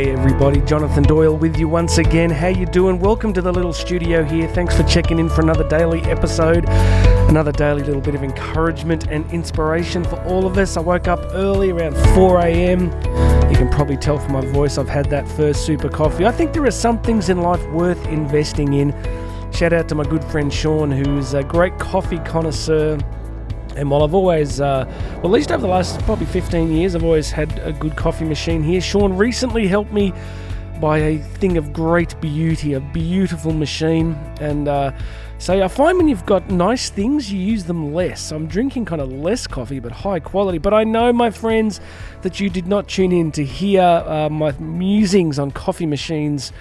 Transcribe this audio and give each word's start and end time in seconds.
Hey 0.00 0.12
everybody, 0.12 0.62
Jonathan 0.62 1.02
Doyle 1.02 1.36
with 1.36 1.58
you 1.58 1.68
once 1.68 1.98
again. 1.98 2.30
How 2.30 2.46
you 2.46 2.64
doing? 2.64 2.98
Welcome 2.98 3.34
to 3.34 3.42
the 3.42 3.52
little 3.52 3.74
studio 3.74 4.24
here. 4.24 4.48
Thanks 4.48 4.74
for 4.74 4.82
checking 4.84 5.18
in 5.18 5.28
for 5.28 5.42
another 5.42 5.68
daily 5.68 6.00
episode. 6.04 6.64
Another 7.28 7.52
daily 7.52 7.82
little 7.82 8.00
bit 8.00 8.14
of 8.14 8.22
encouragement 8.22 9.08
and 9.08 9.30
inspiration 9.30 10.02
for 10.02 10.16
all 10.24 10.46
of 10.46 10.56
us. 10.56 10.78
I 10.78 10.80
woke 10.80 11.06
up 11.06 11.20
early 11.32 11.70
around 11.70 11.98
4 12.14 12.38
a.m. 12.38 12.84
You 13.50 13.58
can 13.58 13.68
probably 13.68 13.98
tell 13.98 14.18
from 14.18 14.32
my 14.32 14.40
voice 14.40 14.78
I've 14.78 14.88
had 14.88 15.10
that 15.10 15.28
first 15.28 15.66
super 15.66 15.90
coffee. 15.90 16.24
I 16.24 16.32
think 16.32 16.54
there 16.54 16.64
are 16.64 16.70
some 16.70 17.02
things 17.02 17.28
in 17.28 17.42
life 17.42 17.62
worth 17.68 18.02
investing 18.06 18.72
in. 18.72 18.92
Shout 19.52 19.74
out 19.74 19.86
to 19.90 19.94
my 19.94 20.04
good 20.04 20.24
friend 20.24 20.50
Sean, 20.50 20.90
who's 20.90 21.34
a 21.34 21.44
great 21.44 21.78
coffee 21.78 22.20
connoisseur 22.20 22.98
and 23.76 23.90
while 23.90 24.02
I've 24.02 24.14
always, 24.14 24.60
uh, 24.60 24.84
well, 25.16 25.26
at 25.26 25.30
least 25.30 25.52
over 25.52 25.62
the 25.62 25.68
last 25.68 26.00
probably 26.00 26.26
15 26.26 26.72
years, 26.72 26.94
I've 26.94 27.04
always 27.04 27.30
had 27.30 27.58
a 27.60 27.72
good 27.72 27.96
coffee 27.96 28.24
machine 28.24 28.62
here. 28.62 28.80
Sean 28.80 29.16
recently 29.16 29.66
helped 29.68 29.92
me 29.92 30.12
buy 30.80 30.98
a 30.98 31.18
thing 31.18 31.56
of 31.56 31.72
great 31.72 32.18
beauty, 32.20 32.72
a 32.72 32.80
beautiful 32.80 33.52
machine. 33.52 34.12
And 34.40 34.66
uh, 34.66 34.92
so 35.38 35.62
I 35.62 35.68
find 35.68 35.98
when 35.98 36.08
you've 36.08 36.26
got 36.26 36.50
nice 36.50 36.90
things, 36.90 37.32
you 37.32 37.38
use 37.38 37.64
them 37.64 37.92
less. 37.94 38.32
I'm 38.32 38.46
drinking 38.46 38.86
kind 38.86 39.00
of 39.00 39.12
less 39.12 39.46
coffee, 39.46 39.78
but 39.78 39.92
high 39.92 40.20
quality. 40.20 40.58
But 40.58 40.74
I 40.74 40.84
know, 40.84 41.12
my 41.12 41.30
friends, 41.30 41.80
that 42.22 42.40
you 42.40 42.50
did 42.50 42.66
not 42.66 42.88
tune 42.88 43.12
in 43.12 43.30
to 43.32 43.44
hear 43.44 43.82
uh, 43.82 44.28
my 44.30 44.52
musings 44.52 45.38
on 45.38 45.50
coffee 45.50 45.86
machines 45.86 46.52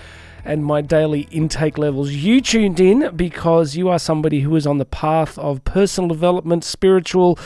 and 0.44 0.66
my 0.66 0.82
daily 0.82 1.22
intake 1.32 1.78
levels. 1.78 2.12
You 2.12 2.42
tuned 2.42 2.80
in 2.80 3.16
because 3.16 3.76
you 3.76 3.90
are 3.90 4.00
somebody 4.00 4.42
who 4.42 4.56
is 4.56 4.68
on 4.68 4.78
the 4.78 4.86
path 4.86 5.38
of 5.38 5.64
personal 5.64 6.08
development, 6.08 6.64
spiritual, 6.64 7.38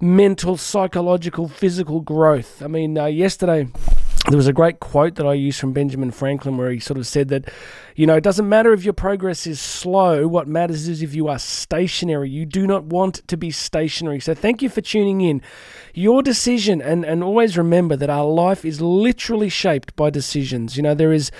mental, 0.00 0.56
psychological, 0.56 1.48
physical 1.48 2.00
growth. 2.00 2.62
I 2.62 2.66
mean, 2.66 2.98
uh, 2.98 3.06
yesterday 3.06 3.68
there 4.28 4.36
was 4.36 4.48
a 4.48 4.52
great 4.52 4.80
quote 4.80 5.14
that 5.16 5.26
I 5.26 5.34
used 5.34 5.60
from 5.60 5.72
Benjamin 5.72 6.10
Franklin 6.10 6.56
where 6.56 6.70
he 6.70 6.80
sort 6.80 6.98
of 6.98 7.06
said 7.06 7.28
that, 7.28 7.48
you 7.94 8.08
know, 8.08 8.16
it 8.16 8.24
doesn't 8.24 8.48
matter 8.48 8.72
if 8.72 8.82
your 8.82 8.92
progress 8.92 9.46
is 9.46 9.60
slow. 9.60 10.26
What 10.26 10.48
matters 10.48 10.88
is 10.88 11.00
if 11.00 11.14
you 11.14 11.28
are 11.28 11.38
stationary. 11.38 12.28
You 12.28 12.44
do 12.44 12.66
not 12.66 12.84
want 12.84 13.26
to 13.28 13.36
be 13.36 13.52
stationary. 13.52 14.18
So 14.18 14.34
thank 14.34 14.62
you 14.62 14.68
for 14.68 14.80
tuning 14.80 15.20
in. 15.20 15.42
Your 15.94 16.22
decision, 16.22 16.82
and, 16.82 17.04
and 17.04 17.22
always 17.22 17.56
remember 17.56 17.94
that 17.96 18.10
our 18.10 18.26
life 18.26 18.64
is 18.64 18.80
literally 18.80 19.48
shaped 19.48 19.94
by 19.94 20.10
decisions. 20.10 20.76
You 20.76 20.82
know, 20.82 20.94
there 20.94 21.12
is 21.12 21.30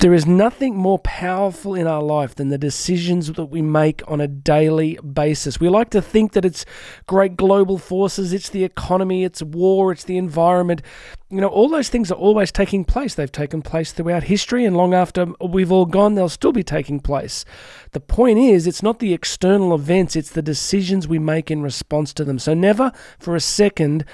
there 0.00 0.12
is 0.12 0.26
nothing 0.26 0.76
more 0.76 0.98
powerful 0.98 1.74
in 1.74 1.86
our 1.86 2.02
life 2.02 2.34
than 2.34 2.48
the 2.48 2.58
decisions 2.58 3.32
that 3.32 3.46
we 3.46 3.62
make 3.62 4.02
on 4.06 4.20
a 4.20 4.28
daily 4.28 4.98
basis. 4.98 5.58
We 5.58 5.68
like 5.68 5.90
to 5.90 6.02
think 6.02 6.32
that 6.32 6.44
it's 6.44 6.66
great 7.06 7.36
global 7.36 7.78
forces, 7.78 8.32
it's 8.32 8.50
the 8.50 8.64
economy, 8.64 9.24
it's 9.24 9.42
war, 9.42 9.92
it's 9.92 10.04
the 10.04 10.18
environment. 10.18 10.82
You 11.30 11.40
know, 11.40 11.48
all 11.48 11.68
those 11.68 11.88
things 11.88 12.12
are 12.12 12.16
always 12.16 12.52
taking 12.52 12.84
place. 12.84 13.14
They've 13.14 13.32
taken 13.32 13.62
place 13.62 13.90
throughout 13.92 14.24
history, 14.24 14.64
and 14.64 14.76
long 14.76 14.92
after 14.92 15.28
we've 15.40 15.72
all 15.72 15.86
gone, 15.86 16.14
they'll 16.14 16.28
still 16.28 16.52
be 16.52 16.62
taking 16.62 17.00
place. 17.00 17.44
The 17.92 18.00
point 18.00 18.38
is, 18.38 18.66
it's 18.66 18.82
not 18.82 18.98
the 18.98 19.14
external 19.14 19.74
events, 19.74 20.14
it's 20.14 20.30
the 20.30 20.42
decisions 20.42 21.08
we 21.08 21.18
make 21.18 21.50
in 21.50 21.62
response 21.62 22.12
to 22.14 22.24
them. 22.24 22.38
So, 22.38 22.54
never 22.54 22.92
for 23.18 23.34
a 23.34 23.40
second 23.40 24.04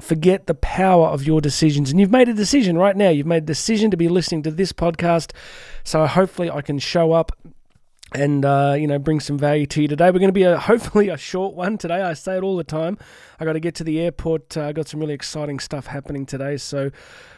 forget 0.00 0.46
the 0.46 0.54
power 0.54 1.06
of 1.08 1.24
your 1.24 1.40
decisions. 1.40 1.90
And 1.90 2.00
you've 2.00 2.10
made 2.10 2.28
a 2.28 2.34
decision 2.34 2.76
right 2.76 2.96
now. 2.96 3.10
You've 3.10 3.26
made 3.26 3.44
a 3.44 3.46
decision 3.46 3.90
to 3.90 3.96
be 3.96 4.08
listening 4.08 4.42
to 4.42 4.50
this 4.50 4.72
podcast. 4.72 5.32
So 5.84 6.06
hopefully 6.06 6.50
I 6.50 6.62
can 6.62 6.78
show 6.78 7.12
up 7.12 7.32
and 8.14 8.44
uh, 8.44 8.76
you 8.78 8.86
know 8.86 8.98
bring 8.98 9.18
some 9.20 9.36
value 9.36 9.66
to 9.66 9.82
you 9.82 9.88
today. 9.88 10.06
We're 10.06 10.20
going 10.20 10.28
to 10.28 10.32
be 10.32 10.44
a 10.44 10.58
hopefully 10.70 11.08
a 11.08 11.16
short 11.16 11.54
one 11.54 11.78
today. 11.78 12.00
I 12.00 12.14
say 12.14 12.36
it 12.36 12.42
all 12.42 12.56
the 12.56 12.64
time. 12.64 12.98
I 13.40 13.44
got 13.44 13.54
to 13.54 13.60
get 13.60 13.74
to 13.76 13.84
the 13.84 14.00
airport. 14.00 14.56
I 14.56 14.68
uh, 14.68 14.72
got 14.72 14.88
some 14.88 15.00
really 15.00 15.14
exciting 15.14 15.58
stuff 15.58 15.86
happening 15.86 16.24
today, 16.26 16.56
so 16.56 16.90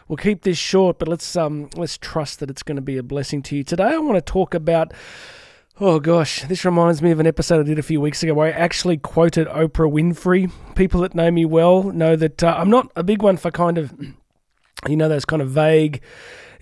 we'll 0.09 0.19
keep 0.19 0.43
this 0.43 0.59
short. 0.59 0.99
But 0.99 1.09
let's 1.09 1.37
um 1.37 1.71
let's 1.77 1.97
trust 1.99 2.41
that 2.41 2.51
it's 2.51 2.63
going 2.63 2.77
to 2.77 2.83
be 2.83 2.97
a 2.97 3.03
blessing 3.03 3.43
to 3.45 3.57
you 3.57 3.65
today. 3.65 3.95
I 3.95 3.99
want 3.99 4.17
to 4.17 4.33
talk 4.33 4.55
about 4.55 4.93
Oh 5.79 6.01
gosh, 6.01 6.43
this 6.45 6.65
reminds 6.65 7.03
me 7.03 7.11
of 7.11 7.21
an 7.21 7.27
episode 7.27 7.61
I 7.61 7.65
did 7.65 7.79
a 7.79 7.83
few 7.83 8.01
weeks 8.01 8.23
ago 8.23 8.33
where 8.33 8.47
I 8.49 8.59
actually 8.59 8.97
quoted 8.97 9.47
Oprah 9.49 9.93
Winfrey. 9.93 10.51
People 10.75 11.03
that 11.03 11.15
know 11.15 11.31
me 11.31 11.45
well 11.45 11.83
know 11.83 12.17
that 12.17 12.43
uh, 12.43 12.57
I'm 12.57 12.71
not 12.71 12.91
a 12.97 13.03
big 13.03 13.21
one 13.21 13.37
for 13.37 13.51
kind 13.51 13.77
of, 13.77 13.93
you 14.89 14.97
know, 14.97 15.07
those 15.11 15.27
kind 15.27 15.43
of 15.43 15.51
vague, 15.51 16.01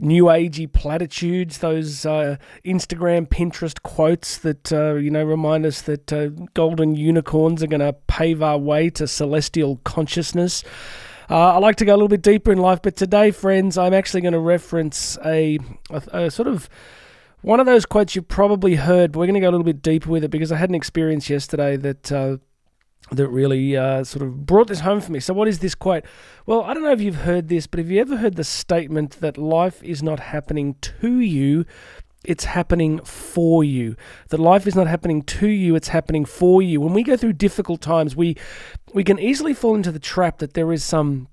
new 0.01 0.25
agey 0.25 0.73
platitudes, 0.73 1.59
those 1.59 2.05
uh, 2.05 2.39
Instagram, 2.65 3.29
Pinterest 3.29 3.81
quotes 3.85 4.39
that, 4.39 4.73
uh, 4.73 4.95
you 4.95 5.13
know, 5.13 5.23
remind 5.23 5.65
us 5.65 5.83
that 5.83 6.13
uh, 6.13 6.31
golden 6.55 6.97
unicorns 6.97 7.63
are 7.63 7.69
going 7.69 7.79
to 7.79 7.93
pave 8.09 8.43
our 8.43 8.59
way 8.59 8.91
to 8.91 9.07
celestial 9.07 9.77
consciousness. 9.85 10.65
Uh, 11.31 11.55
I 11.55 11.59
like 11.59 11.77
to 11.77 11.85
go 11.85 11.93
a 11.93 11.97
little 11.97 12.09
bit 12.09 12.23
deeper 12.23 12.51
in 12.51 12.59
life, 12.59 12.83
but 12.83 12.97
today, 12.97 13.31
friends, 13.31 13.79
I'm 13.79 13.95
actually 13.95 14.23
going 14.23 14.33
to 14.33 14.41
reference 14.41 15.17
a, 15.25 15.61
a, 15.91 16.03
a 16.25 16.31
sort 16.33 16.49
of 16.49 16.69
one 17.45 17.61
of 17.61 17.67
those 17.67 17.85
quotes 17.85 18.17
you've 18.17 18.27
probably 18.27 18.77
heard, 18.77 19.13
but 19.13 19.19
we're 19.19 19.27
going 19.27 19.35
to 19.35 19.41
go 19.41 19.51
a 19.51 19.53
little 19.53 19.65
bit 19.65 19.83
deeper 19.83 20.09
with 20.09 20.25
it 20.25 20.31
because 20.31 20.51
I 20.51 20.57
had 20.57 20.71
an 20.71 20.75
experience 20.75 21.29
yesterday 21.29 21.77
that 21.77 22.11
uh, 22.11 22.39
that 23.11 23.29
really 23.29 23.77
uh, 23.77 24.03
sort 24.03 24.23
of 24.23 24.47
brought 24.47 24.69
this 24.69 24.81
home 24.81 25.03
for 25.03 25.13
me. 25.13 25.21
So, 25.21 25.35
what 25.35 25.47
is 25.47 25.59
this 25.59 25.75
quote? 25.75 26.05
Well, 26.47 26.63
I 26.63 26.73
don't 26.73 26.83
know 26.83 26.93
if 26.93 27.03
you've 27.03 27.17
heard 27.17 27.49
this, 27.49 27.67
but 27.67 27.79
have 27.79 27.91
you 27.91 28.01
ever 28.01 28.17
heard 28.17 28.37
the 28.37 28.45
statement 28.45 29.21
that 29.21 29.37
life 29.37 29.83
is 29.83 30.03
not 30.03 30.21
happening 30.21 30.77
to 30.81 31.21
you? 31.21 31.67
It's 32.25 32.45
happening 32.45 33.01
for 33.01 33.63
you. 33.63 33.95
That 34.31 34.41
life 34.41 34.67
is 34.67 34.75
not 34.75 34.87
happening 34.87 35.23
to 35.23 35.47
you, 35.47 35.77
it's 35.77 35.89
happening 35.89 36.25
for 36.25 36.63
you. 36.63 36.81
When 36.81 36.95
we 36.95 37.03
go 37.03 37.15
through 37.15 37.35
difficult 37.35 37.83
times, 37.83 38.17
we 38.17 38.39
we 38.95 39.05
can 39.05 39.19
easily 39.19 39.53
fall 39.53 39.75
into 39.75 39.93
the 39.93 39.99
trap 39.99 40.39
that 40.39 40.55
there 40.55 40.73
is 40.73 40.83
some, 40.83 41.29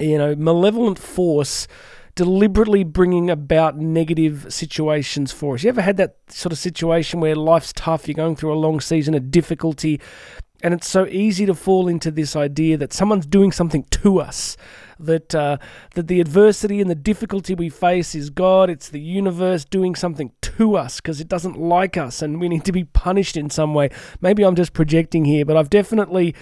you 0.00 0.18
know, 0.18 0.34
malevolent 0.34 0.98
force 0.98 1.68
deliberately 2.14 2.84
bringing 2.84 3.28
about 3.30 3.78
negative 3.78 4.46
situations 4.48 5.32
for 5.32 5.54
us. 5.54 5.64
You 5.64 5.68
ever 5.68 5.82
had 5.82 5.96
that 5.96 6.16
sort 6.28 6.52
of 6.52 6.58
situation 6.58 7.20
where 7.20 7.34
life's 7.34 7.72
tough, 7.72 8.06
you're 8.06 8.14
going 8.14 8.36
through 8.36 8.52
a 8.52 8.56
long 8.56 8.80
season 8.80 9.14
of 9.14 9.30
difficulty, 9.30 10.00
and 10.64 10.72
it's 10.72 10.88
so 10.88 11.06
easy 11.08 11.44
to 11.44 11.54
fall 11.54 11.88
into 11.88 12.10
this 12.10 12.34
idea 12.34 12.78
that 12.78 12.90
someone's 12.90 13.26
doing 13.26 13.52
something 13.52 13.84
to 13.90 14.18
us, 14.18 14.56
that 14.98 15.34
uh, 15.34 15.58
that 15.94 16.08
the 16.08 16.22
adversity 16.22 16.80
and 16.80 16.88
the 16.88 16.94
difficulty 16.94 17.54
we 17.54 17.68
face 17.68 18.14
is 18.14 18.30
God, 18.30 18.70
it's 18.70 18.88
the 18.88 18.98
universe 18.98 19.66
doing 19.66 19.94
something 19.94 20.32
to 20.40 20.74
us 20.74 21.02
because 21.02 21.20
it 21.20 21.28
doesn't 21.28 21.58
like 21.58 21.98
us, 21.98 22.22
and 22.22 22.40
we 22.40 22.48
need 22.48 22.64
to 22.64 22.72
be 22.72 22.84
punished 22.84 23.36
in 23.36 23.50
some 23.50 23.74
way. 23.74 23.90
Maybe 24.22 24.42
I'm 24.42 24.56
just 24.56 24.72
projecting 24.72 25.26
here, 25.26 25.44
but 25.44 25.58
I've 25.58 25.68
definitely 25.68 26.34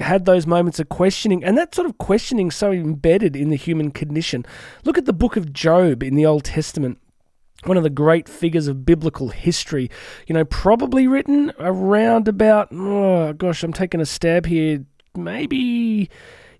had 0.00 0.26
those 0.26 0.46
moments 0.46 0.78
of 0.78 0.90
questioning, 0.90 1.42
and 1.42 1.56
that 1.56 1.74
sort 1.74 1.86
of 1.86 1.96
questioning 1.96 2.50
so 2.50 2.72
embedded 2.72 3.34
in 3.34 3.48
the 3.48 3.56
human 3.56 3.90
condition. 3.90 4.44
Look 4.84 4.98
at 4.98 5.06
the 5.06 5.14
book 5.14 5.38
of 5.38 5.50
Job 5.50 6.02
in 6.02 6.14
the 6.14 6.26
Old 6.26 6.44
Testament 6.44 6.98
one 7.64 7.76
of 7.76 7.82
the 7.82 7.90
great 7.90 8.28
figures 8.28 8.66
of 8.66 8.84
biblical 8.84 9.28
history, 9.28 9.90
you 10.26 10.34
know, 10.34 10.44
probably 10.44 11.06
written 11.06 11.52
around 11.58 12.28
about, 12.28 12.68
oh 12.72 13.32
gosh, 13.32 13.62
I'm 13.62 13.72
taking 13.72 14.00
a 14.00 14.06
stab 14.06 14.46
here, 14.46 14.84
maybe 15.14 16.10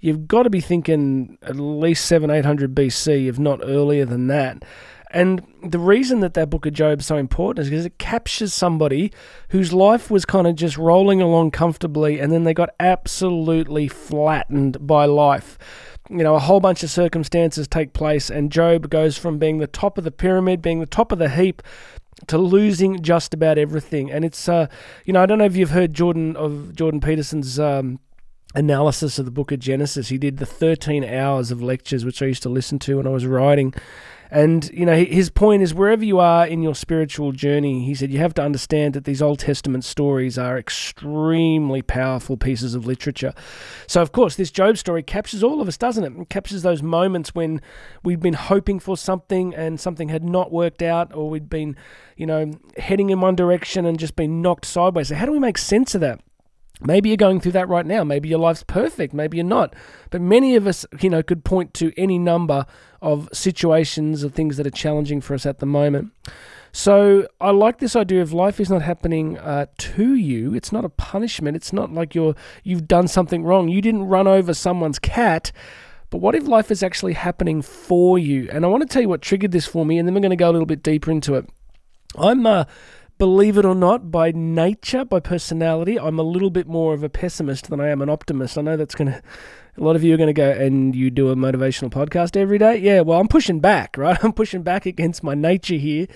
you've 0.01 0.29
got 0.29 0.45
to 0.45 0.51
be 0.51 0.61
thinking 0.61 1.39
at 1.43 1.57
least 1.57 2.07
7 2.07 2.31
800 2.31 2.75
BC, 2.75 3.27
if 3.27 3.39
not 3.39 3.61
earlier 3.63 4.05
than 4.05 4.29
that. 4.29 4.65
And 5.13 5.47
the 5.63 5.79
reason 5.79 6.21
that 6.21 6.33
that 6.35 6.49
book 6.49 6.65
of 6.65 6.73
Job 6.73 7.01
is 7.01 7.07
so 7.07 7.17
important 7.17 7.65
is 7.65 7.71
because 7.71 7.85
it 7.85 7.99
captures 7.99 8.55
somebody 8.55 9.13
whose 9.51 9.73
life 9.73 10.11
was 10.11 10.25
kind 10.25 10.47
of 10.47 10.57
just 10.57 10.79
rolling 10.79 11.21
along 11.21 11.51
comfortably 11.51 12.19
and 12.19 12.33
then 12.33 12.45
they 12.45 12.55
got 12.55 12.71
absolutely 12.81 13.89
flattened 13.89 14.87
by 14.87 15.05
life 15.05 15.59
you 16.11 16.23
know, 16.23 16.35
a 16.35 16.41
whole 16.41 16.61
bunch 16.61 16.83
of 16.83 16.91
circumstances 16.91 17.69
take 17.69 17.93
place, 17.93 18.31
and 18.31 18.51
Job 18.51 18.91
goes 18.91 19.17
from 19.17 19.39
being 19.39 19.59
the 19.59 19.67
top 19.67 19.99
of 19.99 20.05
the 20.05 20.11
pyramid, 20.11 20.61
being 20.63 20.81
the 20.81 20.87
top 20.87 21.13
of 21.13 21.19
the 21.19 21.29
heap, 21.29 21.63
to 22.27 22.39
losing 22.39 23.03
just 23.03 23.35
about 23.35 23.59
everything. 23.59 24.11
And 24.11 24.25
it's, 24.25 24.49
uh, 24.49 24.67
you 25.05 25.13
know, 25.13 25.23
I 25.23 25.27
don't 25.27 25.39
know 25.39 25.45
if 25.45 25.57
you've 25.57 25.71
heard 25.71 25.95
Jordan 25.95 26.37
of 26.37 26.75
Jordan 26.75 27.01
Peterson's 27.01 27.59
um, 27.59 28.01
analysis 28.55 29.19
of 29.19 29.25
the 29.25 29.31
Book 29.31 29.53
of 29.53 29.59
Genesis. 29.59 30.09
He 30.09 30.19
did 30.19 30.39
the 30.39 30.47
13 30.47 31.05
hours 31.05 31.51
of 31.51 31.63
lectures, 31.63 32.05
which 32.05 32.23
I 32.23 32.27
used 32.27 32.43
to 32.43 32.49
listen 32.49 32.79
to 32.81 32.97
when 32.97 33.07
I 33.07 33.11
was 33.11 33.27
writing. 33.27 33.75
And, 34.33 34.71
you 34.73 34.87
know, 34.87 34.97
his 34.97 35.29
point 35.29 35.63
is 35.63 35.75
wherever 35.75 36.03
you 36.03 36.19
are 36.19 36.47
in 36.47 36.63
your 36.63 36.75
spiritual 36.75 37.33
journey, 37.33 37.85
he 37.85 37.95
said, 37.95 38.11
you 38.11 38.19
have 38.21 38.33
to 38.35 38.43
understand 38.43 38.95
that 38.95 39.05
these 39.05 39.21
Old 39.21 39.41
Testament 39.41 39.85
stories 39.85 40.39
are 40.39 40.59
extremely 40.59 41.83
powerful 41.83 42.39
pieces 42.39 42.75
of 42.75 42.87
literature. 42.87 43.35
So, 43.87 44.01
of 44.01 44.13
course, 44.13 44.37
this 44.37 44.51
Job 44.51 44.79
story 44.79 45.03
captures 45.03 45.43
all 45.43 45.61
of 45.61 45.69
us, 45.69 45.77
doesn't 45.77 46.05
it? 46.05 46.19
It 46.19 46.31
captures 46.31 46.63
those 46.63 46.83
moments 46.83 47.35
when 47.35 47.61
we'd 48.05 48.21
been 48.21 48.33
hoping 48.33 48.81
for 48.81 48.97
something 48.97 49.55
and 49.55 49.79
something 49.79 50.09
had 50.09 50.25
not 50.25 50.51
worked 50.51 50.81
out, 50.81 51.15
or 51.15 51.29
we'd 51.29 51.51
been, 51.51 51.77
you 52.17 52.25
know, 52.25 52.53
heading 52.79 53.11
in 53.11 53.21
one 53.21 53.37
direction 53.37 53.85
and 53.85 53.99
just 53.99 54.17
been 54.17 54.41
knocked 54.41 54.65
sideways. 54.65 55.09
So, 55.09 55.15
how 55.15 55.27
do 55.27 55.33
we 55.33 55.41
make 55.41 55.59
sense 55.59 55.95
of 55.95 56.01
that? 56.01 56.21
Maybe 56.81 57.11
you're 57.11 57.17
going 57.17 57.41
through 57.41 57.53
that 57.53 57.69
right 57.69 57.87
now. 57.87 58.03
Maybe 58.03 58.29
your 58.29 58.39
life's 58.39 58.65
perfect. 58.65 59.15
Maybe 59.15 59.37
you're 59.37 59.47
not. 59.47 59.75
But 60.11 60.21
many 60.21 60.57
of 60.57 60.67
us, 60.67 60.85
you 61.01 61.11
know, 61.11 61.23
could 61.23 61.45
point 61.45 61.75
to 61.75 61.93
any 61.97 62.19
number 62.19 62.67
of 63.01 63.29
situations 63.33 64.25
or 64.25 64.29
things 64.29 64.57
that 64.57 64.67
are 64.67 64.71
challenging 64.71 65.21
for 65.21 65.35
us 65.35 65.47
at 65.47 65.59
the 65.59 65.67
moment. 65.67 66.13
So 66.73 67.29
I 67.41 67.51
like 67.51 67.79
this 67.79 67.95
idea 67.95 68.23
of 68.23 68.33
life 68.33 68.59
is 68.59 68.71
not 68.71 68.81
happening 68.83 69.39
uh, 69.39 69.67
to 69.77 70.15
you. 70.15 70.55
It's 70.55 70.73
not 70.73 70.85
a 70.85 70.89
punishment. 70.89 71.55
It's 71.55 71.73
not 71.73 71.93
like 71.93 72.15
you're 72.15 72.35
you've 72.65 72.89
done 72.89 73.09
something 73.09 73.45
wrong. 73.45 73.69
You 73.69 73.83
didn't 73.83 74.05
run 74.05 74.27
over 74.27 74.55
someone's 74.55 74.99
cat, 74.99 75.53
but 76.09 76.19
what 76.19 76.35
if 76.35 76.49
life 76.49 76.71
is 76.71 76.83
actually 76.83 77.13
happening 77.13 77.61
for 77.61 78.19
you? 78.19 78.49
And 78.51 78.65
I 78.65 78.69
want 78.69 78.83
to 78.83 78.89
tell 78.89 79.03
you 79.03 79.09
what 79.09 79.21
triggered 79.21 79.53
this 79.53 79.67
for 79.67 79.85
me, 79.85 79.99
and 79.99 80.09
then 80.09 80.15
we're 80.15 80.21
going 80.21 80.31
to 80.31 80.37
go 80.37 80.49
a 80.49 80.53
little 80.53 80.67
bit 80.67 80.83
deeper 80.83 81.11
into 81.11 81.35
it. 81.35 81.47
I'm 82.17 82.47
uh, 82.47 82.65
believe 83.23 83.57
it 83.57 83.65
or 83.65 83.77
not, 83.77 84.11
by 84.11 84.33
nature, 84.33 85.05
by 85.05 85.21
personality, 85.21 85.97
I'm 85.97 86.19
a 86.19 86.25
little 86.25 86.51
bit 86.51 86.67
more 86.67 86.93
of 86.93 87.05
a 87.05 87.09
pessimist 87.09 87.71
than 87.71 87.79
I 87.79 87.87
am 87.87 88.03
an 88.03 88.09
optimist. 88.09 88.59
I 88.59 88.63
know 88.63 88.77
that's 88.77 88.97
going 88.97 89.13
to, 89.13 89.23
a 89.77 89.81
lot 89.81 89.95
of 89.95 90.03
you 90.03 90.13
are 90.13 90.17
going 90.17 90.27
to 90.27 90.33
go, 90.33 90.51
and 90.51 90.93
you 90.93 91.09
do 91.09 91.29
a 91.29 91.37
motivational 91.37 91.89
podcast 91.89 92.37
every 92.37 92.59
day? 92.59 92.79
Yeah, 92.79 93.03
well, 93.03 93.21
I'm 93.21 93.29
pushing 93.29 93.61
back, 93.61 93.97
right? 93.97 94.19
I'm 94.25 94.33
pushing 94.33 94.65
back 94.65 94.87
against 94.87 95.23
my 95.23 95.37
nature 95.37 95.77
here. 95.77 96.09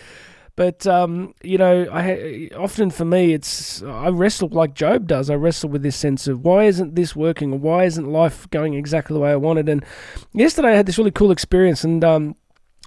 But, 0.56 0.84
um, 0.88 1.32
you 1.44 1.58
know, 1.58 1.86
I 1.92 2.50
often 2.56 2.90
for 2.90 3.04
me, 3.04 3.34
it's, 3.34 3.84
I 3.84 4.08
wrestle 4.08 4.48
like 4.48 4.74
Job 4.74 5.06
does. 5.06 5.30
I 5.30 5.36
wrestle 5.36 5.70
with 5.70 5.84
this 5.84 5.94
sense 5.94 6.26
of 6.26 6.44
why 6.44 6.64
isn't 6.64 6.96
this 6.96 7.14
working? 7.14 7.52
Or 7.52 7.58
why 7.60 7.84
isn't 7.84 8.10
life 8.10 8.50
going 8.50 8.74
exactly 8.74 9.14
the 9.14 9.20
way 9.20 9.30
I 9.30 9.36
wanted? 9.36 9.68
And 9.68 9.84
yesterday 10.32 10.72
I 10.72 10.76
had 10.76 10.86
this 10.86 10.98
really 10.98 11.12
cool 11.12 11.30
experience, 11.30 11.84
and, 11.84 12.02
um, 12.02 12.34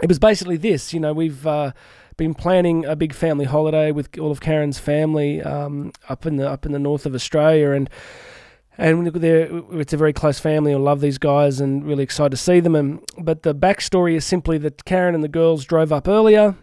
it 0.04 0.10
was 0.10 0.20
basically 0.20 0.58
this, 0.58 0.94
you 0.94 1.00
know, 1.00 1.14
we've, 1.14 1.48
uh, 1.48 1.72
been 2.20 2.36
planning 2.36 2.86
a 2.86 2.96
big 2.96 3.14
family 3.16 3.46
holiday 3.46 3.92
with 3.92 4.16
all 4.20 4.30
of 4.30 4.42
Karen's 4.42 4.78
family 4.78 5.42
um, 5.42 5.92
up 6.10 6.28
in 6.28 6.36
the 6.36 6.48
up 6.48 6.66
in 6.68 6.74
the 6.74 6.78
north 6.78 7.08
of 7.08 7.16
Australia, 7.16 7.72
and 7.72 7.90
and 8.78 9.08
it's 9.16 9.94
a 9.94 9.98
very 9.98 10.14
close 10.14 10.38
family. 10.38 10.74
I 10.74 10.78
love 10.78 11.02
these 11.02 11.18
guys 11.18 11.60
and 11.60 11.84
really 11.84 12.04
excited 12.04 12.32
to 12.32 12.38
see 12.38 12.60
them. 12.60 12.76
And 12.76 13.00
but 13.18 13.42
the 13.44 13.56
backstory 13.56 14.16
is 14.16 14.26
simply 14.26 14.60
that 14.60 14.86
Karen 14.86 15.16
and 15.16 15.24
the 15.24 15.30
girls 15.30 15.66
drove 15.66 15.92
up 15.92 16.08
earlier, 16.08 16.56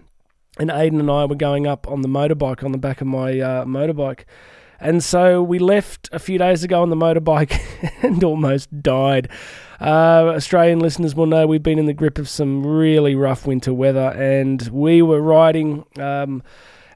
and 0.58 0.70
Aiden 0.70 1.00
and 1.00 1.10
I 1.10 1.24
were 1.24 1.34
going 1.34 1.66
up 1.66 1.88
on 1.88 2.02
the 2.02 2.08
motorbike 2.08 2.62
on 2.62 2.72
the 2.72 2.78
back 2.78 3.00
of 3.00 3.06
my 3.06 3.40
uh, 3.40 3.64
motorbike. 3.64 4.24
And 4.80 5.02
so 5.02 5.42
we 5.42 5.58
left 5.58 6.08
a 6.12 6.18
few 6.18 6.38
days 6.38 6.62
ago 6.62 6.82
on 6.82 6.90
the 6.90 6.96
motorbike 6.96 7.60
and 8.02 8.22
almost 8.22 8.82
died. 8.82 9.28
Uh, 9.80 10.32
Australian 10.34 10.80
listeners 10.80 11.14
will 11.14 11.26
know 11.26 11.46
we've 11.46 11.62
been 11.62 11.78
in 11.78 11.86
the 11.86 11.92
grip 11.92 12.18
of 12.18 12.28
some 12.28 12.66
really 12.66 13.14
rough 13.14 13.46
winter 13.46 13.74
weather, 13.74 14.12
and 14.16 14.68
we 14.68 15.02
were 15.02 15.20
riding. 15.20 15.84
Um, 15.98 16.42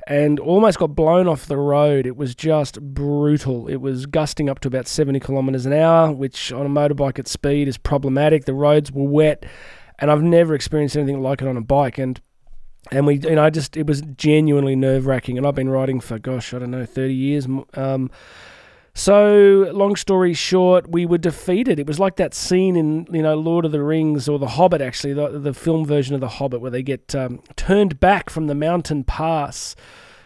and 0.06 0.40
almost 0.40 0.78
got 0.78 0.96
blown 0.96 1.28
off 1.28 1.46
the 1.46 1.56
road. 1.56 2.04
It 2.04 2.16
was 2.16 2.34
just 2.34 2.80
brutal. 2.80 3.68
It 3.68 3.76
was 3.76 4.06
gusting 4.06 4.48
up 4.48 4.58
to 4.60 4.68
about 4.68 4.88
70 4.88 5.20
kilometres 5.20 5.66
an 5.66 5.72
hour, 5.72 6.10
which 6.10 6.52
on 6.52 6.66
a 6.66 6.68
motorbike 6.68 7.20
at 7.20 7.28
speed 7.28 7.68
is 7.68 7.78
problematic. 7.78 8.44
The 8.44 8.54
roads 8.54 8.90
were 8.90 9.04
wet, 9.04 9.46
and 10.00 10.10
I've 10.10 10.22
never 10.22 10.54
experienced 10.54 10.96
anything 10.96 11.22
like 11.22 11.42
it 11.42 11.48
on 11.48 11.56
a 11.56 11.60
bike. 11.60 11.96
And 11.98 12.20
and 12.90 13.06
we, 13.06 13.18
you 13.18 13.34
know, 13.34 13.44
I 13.44 13.50
just 13.50 13.76
it 13.76 13.86
was 13.86 14.02
genuinely 14.16 14.76
nerve 14.76 15.06
wracking. 15.06 15.38
And 15.38 15.46
I've 15.46 15.54
been 15.54 15.68
riding 15.68 16.00
for 16.00 16.18
gosh, 16.18 16.54
I 16.54 16.58
don't 16.58 16.70
know, 16.70 16.86
30 16.86 17.14
years. 17.14 17.46
Um, 17.74 18.10
so, 18.92 19.70
long 19.72 19.94
story 19.94 20.34
short, 20.34 20.90
we 20.90 21.06
were 21.06 21.18
defeated. 21.18 21.78
It 21.78 21.86
was 21.86 22.00
like 22.00 22.16
that 22.16 22.34
scene 22.34 22.76
in, 22.76 23.06
you 23.12 23.22
know, 23.22 23.36
Lord 23.36 23.64
of 23.64 23.72
the 23.72 23.82
Rings 23.82 24.28
or 24.28 24.38
The 24.38 24.48
Hobbit, 24.48 24.80
actually, 24.80 25.12
the, 25.14 25.38
the 25.38 25.54
film 25.54 25.86
version 25.86 26.14
of 26.14 26.20
The 26.20 26.28
Hobbit, 26.28 26.60
where 26.60 26.72
they 26.72 26.82
get 26.82 27.14
um, 27.14 27.40
turned 27.54 28.00
back 28.00 28.28
from 28.28 28.48
the 28.48 28.54
mountain 28.54 29.04
pass. 29.04 29.76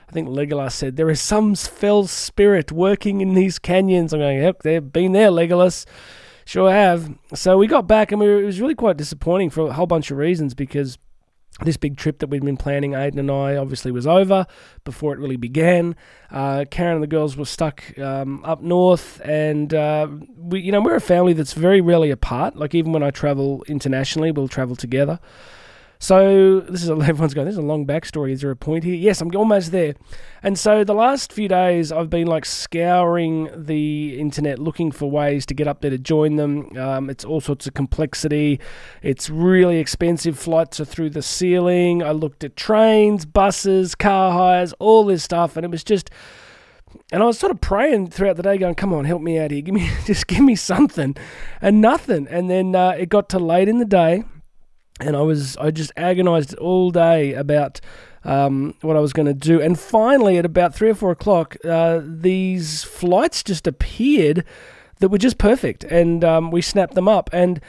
I 0.09 0.12
think 0.12 0.29
Legolas 0.29 0.73
said, 0.73 0.97
There 0.97 1.11
is 1.11 1.21
some 1.21 1.55
fell 1.55 2.06
spirit 2.06 2.73
working 2.73 3.21
in 3.21 3.35
these 3.35 3.59
canyons. 3.59 4.15
I'm 4.15 4.21
going, 4.21 4.39
Yep, 4.39 4.62
they've 4.62 4.93
been 4.93 5.12
there, 5.12 5.29
Legolas. 5.29 5.85
Sure 6.47 6.71
have. 6.71 7.15
So 7.35 7.56
we 7.59 7.67
got 7.67 7.87
back, 7.87 8.12
and 8.12 8.21
we 8.21 8.27
were, 8.27 8.43
it 8.43 8.47
was 8.47 8.61
really 8.61 8.75
quite 8.75 8.97
disappointing 8.97 9.51
for 9.51 9.69
a 9.69 9.73
whole 9.73 9.87
bunch 9.87 10.11
of 10.11 10.17
reasons 10.17 10.55
because 10.55 10.99
this 11.62 11.77
big 11.77 11.97
trip 11.97 12.19
that 12.19 12.29
we'd 12.29 12.45
been 12.45 12.56
planning, 12.56 12.93
Aiden 12.93 13.19
and 13.19 13.31
I, 13.31 13.56
obviously 13.56 13.93
was 13.93 14.06
over 14.06 14.47
before 14.85 15.12
it 15.12 15.21
really 15.21 15.37
began. 15.37 15.95
Uh, 16.31 16.65
Karen 16.69 16.95
and 16.95 17.03
the 17.03 17.06
girls 17.09 17.37
were 17.37 17.45
stuck 17.45 17.97
um, 17.99 18.45
up 18.45 18.61
north, 18.61 19.21
and 19.25 19.73
uh, 19.73 20.09
we, 20.37 20.61
you 20.61 20.73
know, 20.73 20.81
we're 20.81 20.97
a 20.97 21.01
family 21.01 21.33
that's 21.33 21.53
very 21.53 21.81
rarely 21.81 22.11
apart. 22.11 22.56
Like 22.56 22.75
even 22.75 22.93
when 22.93 23.05
I 23.05 23.11
travel 23.11 23.65
internationally, 23.69 24.33
we'll 24.33 24.49
travel 24.49 24.75
together. 24.75 25.21
So 26.05 26.61
this 26.61 26.83
is 26.83 26.91
a, 26.91 26.93
everyone's 27.01 27.33
going. 27.33 27.47
This 27.47 27.55
is 27.55 27.59
a 27.59 27.62
long 27.62 27.87
backstory. 27.87 28.33
Is 28.33 28.43
there 28.43 28.51
a 28.51 28.56
point 28.56 28.85
here? 28.85 28.95
Yes, 28.95 29.23
I'm 29.23 29.35
almost 29.35 29.73
there. 29.73 29.95
And 30.43 30.59
so 30.59 30.85
the 30.85 30.93
last 30.93 31.33
few 31.33 31.49
days, 31.49 31.91
I've 31.91 32.11
been 32.11 32.27
like 32.27 32.45
scouring 32.45 33.49
the 33.56 34.21
internet 34.21 34.59
looking 34.59 34.93
for 34.93 35.11
ways 35.11 35.47
to 35.47 35.55
get 35.55 35.67
up 35.67 35.81
there 35.81 35.91
to 35.91 35.97
join 35.97 36.37
them. 36.37 36.77
Um, 36.77 37.09
it's 37.09 37.25
all 37.25 37.41
sorts 37.41 37.67
of 37.67 37.73
complexity. 37.73 38.61
It's 39.01 39.31
really 39.31 39.79
expensive. 39.79 40.39
Flights 40.39 40.79
are 40.79 40.85
through 40.85 41.09
the 41.09 41.23
ceiling. 41.23 42.03
I 42.03 42.11
looked 42.11 42.45
at 42.45 42.55
trains, 42.55 43.25
buses, 43.25 43.95
car 43.95 44.31
hires, 44.33 44.75
all 44.75 45.06
this 45.06 45.25
stuff, 45.25 45.56
and 45.56 45.65
it 45.65 45.71
was 45.71 45.83
just. 45.83 46.11
And 47.12 47.23
I 47.23 47.27
was 47.27 47.39
sort 47.39 47.51
of 47.51 47.62
praying 47.62 48.11
throughout 48.11 48.37
the 48.37 48.43
day, 48.43 48.59
going, 48.59 48.75
"Come 48.75 48.93
on, 48.93 49.06
help 49.06 49.23
me 49.23 49.39
out 49.39 49.51
here. 49.51 49.62
Give 49.62 49.75
me, 49.75 49.91
just 50.05 50.27
give 50.27 50.41
me 50.41 50.55
something," 50.55 51.17
and 51.62 51.81
nothing. 51.81 52.29
And 52.29 52.51
then 52.51 52.77
uh, 52.77 52.91
it 52.91 53.09
got 53.09 53.31
to 53.31 53.39
late 53.39 53.71
in 53.71 53.79
the 53.79 53.87
day 53.87 54.25
and 55.00 55.17
I 55.17 55.23
was 55.23 55.56
I 55.56 55.70
just 55.70 55.93
agonized 55.96 56.55
all 56.56 56.91
day 56.91 57.35
about 57.35 57.81
um, 58.25 58.75
what 58.81 58.96
I 58.96 59.00
was 59.00 59.12
going 59.12 59.26
to 59.26 59.35
do. 59.35 59.61
And 59.61 59.79
finally, 59.79 60.38
at 60.38 60.44
about 60.44 60.75
three 60.75 60.91
or 60.91 60.94
four 60.94 61.11
o'clock, 61.11 61.56
uh, 61.64 62.00
these 62.02 62.82
flights 62.82 63.43
just 63.43 63.67
appeared 63.67 64.44
that 65.00 65.08
were 65.08 65.19
just 65.19 65.38
perfect, 65.38 65.85
and 65.85 66.25
um, 66.25 66.50
we 66.50 66.62
snapped 66.62 66.94
them 66.94 67.08
up. 67.08 67.29
And 67.32 67.61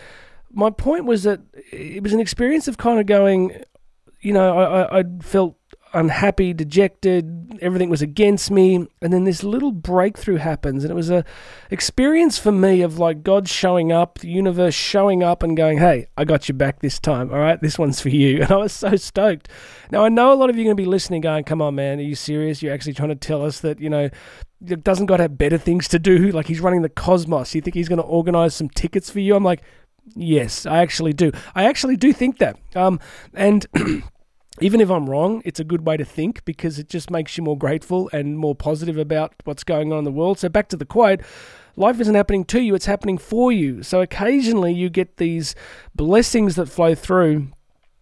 my 0.51 0.69
point 0.69 1.05
was 1.05 1.23
that 1.23 1.41
it 1.71 2.01
was 2.01 2.13
an 2.13 2.19
experience 2.19 2.67
of 2.67 2.77
kind 2.77 2.99
of 2.99 3.05
going, 3.05 3.61
you 4.21 4.31
know, 4.31 4.57
I, 4.57 4.99
I 4.99 5.03
felt 5.21 5.57
unhappy, 5.95 6.53
dejected, 6.53 7.57
everything 7.61 7.89
was 7.89 8.01
against 8.01 8.51
me, 8.51 8.87
and 9.01 9.13
then 9.13 9.23
this 9.23 9.43
little 9.43 9.71
breakthrough 9.71 10.35
happens, 10.35 10.83
and 10.83 10.91
it 10.91 10.95
was 10.95 11.09
a 11.09 11.23
experience 11.71 12.37
for 12.37 12.51
me 12.51 12.81
of 12.81 12.99
like 12.99 13.23
God 13.23 13.47
showing 13.47 13.91
up, 13.91 14.19
the 14.19 14.29
universe 14.29 14.75
showing 14.75 15.23
up 15.23 15.41
and 15.41 15.57
going, 15.57 15.79
"Hey, 15.79 16.07
I 16.17 16.25
got 16.25 16.47
you 16.47 16.53
back 16.53 16.79
this 16.79 16.99
time. 16.99 17.31
All 17.31 17.39
right, 17.39 17.59
this 17.61 17.79
one's 17.79 18.01
for 18.01 18.09
you." 18.09 18.41
And 18.45 18.51
I 18.51 18.57
was 18.57 18.73
so 18.73 18.95
stoked. 18.95 19.47
Now 19.91 20.03
I 20.03 20.09
know 20.09 20.31
a 20.31 20.35
lot 20.35 20.49
of 20.49 20.55
you 20.55 20.63
are 20.63 20.65
going 20.65 20.77
to 20.77 20.83
be 20.83 20.87
listening, 20.87 21.21
going, 21.21 21.45
"Come 21.45 21.61
on, 21.61 21.75
man, 21.75 21.99
are 21.99 22.03
you 22.03 22.15
serious? 22.15 22.61
You're 22.61 22.73
actually 22.73 22.93
trying 22.93 23.09
to 23.09 23.15
tell 23.15 23.43
us 23.43 23.61
that 23.61 23.79
you 23.79 23.89
know." 23.89 24.09
Doesn't 24.63 25.05
God 25.07 25.19
have 25.19 25.37
better 25.37 25.57
things 25.57 25.87
to 25.89 25.99
do? 25.99 26.31
Like 26.31 26.47
he's 26.47 26.61
running 26.61 26.81
the 26.81 26.89
cosmos. 26.89 27.53
You 27.53 27.61
think 27.61 27.75
he's 27.75 27.89
going 27.89 27.99
to 27.99 28.05
organize 28.05 28.55
some 28.55 28.69
tickets 28.69 29.11
for 29.11 29.19
you? 29.19 29.35
I'm 29.35 29.43
like, 29.43 29.61
yes, 30.15 30.65
I 30.65 30.79
actually 30.79 31.13
do. 31.13 31.31
I 31.53 31.65
actually 31.65 31.97
do 31.97 32.13
think 32.13 32.37
that. 32.39 32.57
Um, 32.75 32.99
and 33.33 33.65
even 34.61 34.79
if 34.79 34.89
I'm 34.89 35.09
wrong, 35.09 35.41
it's 35.43 35.59
a 35.59 35.63
good 35.63 35.85
way 35.85 35.97
to 35.97 36.05
think 36.05 36.45
because 36.45 36.79
it 36.79 36.87
just 36.87 37.11
makes 37.11 37.37
you 37.37 37.43
more 37.43 37.57
grateful 37.57 38.09
and 38.13 38.37
more 38.37 38.55
positive 38.55 38.97
about 38.97 39.33
what's 39.43 39.63
going 39.63 39.91
on 39.91 39.99
in 39.99 40.05
the 40.05 40.11
world. 40.11 40.39
So, 40.39 40.49
back 40.49 40.69
to 40.69 40.77
the 40.77 40.85
quote 40.85 41.21
life 41.77 41.99
isn't 41.99 42.15
happening 42.15 42.45
to 42.45 42.61
you, 42.61 42.73
it's 42.73 42.85
happening 42.85 43.17
for 43.17 43.51
you. 43.51 43.83
So, 43.83 44.01
occasionally 44.01 44.73
you 44.73 44.89
get 44.89 45.17
these 45.17 45.55
blessings 45.93 46.55
that 46.55 46.67
flow 46.67 46.95
through. 46.95 47.49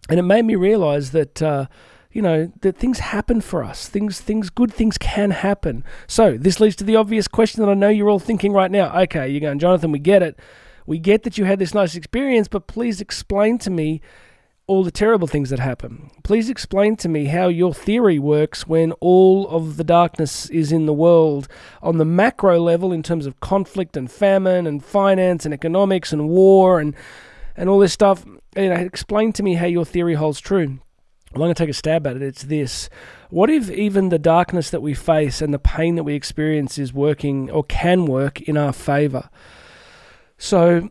And 0.08 0.20
it 0.20 0.22
made 0.22 0.44
me 0.44 0.54
realize 0.54 1.10
that. 1.12 1.42
Uh, 1.42 1.66
you 2.12 2.22
know 2.22 2.52
that 2.60 2.76
things 2.76 3.00
happen 3.00 3.40
for 3.40 3.64
us 3.64 3.88
things 3.88 4.20
things 4.20 4.48
good 4.48 4.72
things 4.72 4.96
can 4.96 5.32
happen 5.32 5.82
so 6.06 6.36
this 6.38 6.60
leads 6.60 6.76
to 6.76 6.84
the 6.84 6.94
obvious 6.94 7.26
question 7.26 7.60
that 7.60 7.68
i 7.68 7.74
know 7.74 7.88
you're 7.88 8.08
all 8.08 8.20
thinking 8.20 8.52
right 8.52 8.70
now 8.70 8.96
okay 9.00 9.28
you're 9.28 9.40
going 9.40 9.58
jonathan 9.58 9.90
we 9.90 9.98
get 9.98 10.22
it 10.22 10.38
we 10.86 10.96
get 10.96 11.24
that 11.24 11.36
you 11.36 11.44
had 11.44 11.58
this 11.58 11.74
nice 11.74 11.96
experience 11.96 12.46
but 12.46 12.68
please 12.68 13.00
explain 13.00 13.58
to 13.58 13.68
me 13.68 14.00
all 14.66 14.82
the 14.82 14.90
terrible 14.90 15.26
things 15.26 15.50
that 15.50 15.58
happen. 15.58 16.10
Please 16.22 16.48
explain 16.48 16.96
to 16.96 17.08
me 17.08 17.26
how 17.26 17.48
your 17.48 17.74
theory 17.74 18.18
works 18.18 18.66
when 18.66 18.92
all 18.92 19.46
of 19.48 19.76
the 19.76 19.84
darkness 19.84 20.48
is 20.50 20.72
in 20.72 20.86
the 20.86 20.92
world 20.92 21.48
on 21.82 21.98
the 21.98 22.04
macro 22.04 22.58
level 22.58 22.92
in 22.92 23.02
terms 23.02 23.26
of 23.26 23.38
conflict 23.40 23.96
and 23.96 24.10
famine 24.10 24.66
and 24.66 24.82
finance 24.82 25.44
and 25.44 25.52
economics 25.52 26.12
and 26.12 26.28
war 26.28 26.80
and 26.80 26.94
and 27.56 27.68
all 27.68 27.78
this 27.78 27.92
stuff. 27.92 28.24
You 28.56 28.70
know, 28.70 28.74
explain 28.74 29.32
to 29.34 29.42
me 29.42 29.54
how 29.54 29.66
your 29.66 29.84
theory 29.84 30.14
holds 30.14 30.40
true. 30.40 30.78
I'm 31.34 31.38
going 31.38 31.52
to 31.52 31.54
take 31.54 31.70
a 31.70 31.74
stab 31.74 32.06
at 32.06 32.16
it. 32.16 32.22
It's 32.22 32.44
this. 32.44 32.88
What 33.28 33.50
if 33.50 33.68
even 33.70 34.08
the 34.08 34.18
darkness 34.18 34.70
that 34.70 34.82
we 34.82 34.94
face 34.94 35.42
and 35.42 35.52
the 35.52 35.58
pain 35.58 35.96
that 35.96 36.04
we 36.04 36.14
experience 36.14 36.78
is 36.78 36.92
working 36.92 37.50
or 37.50 37.64
can 37.64 38.06
work 38.06 38.40
in 38.42 38.56
our 38.56 38.72
favor? 38.72 39.28
So 40.38 40.90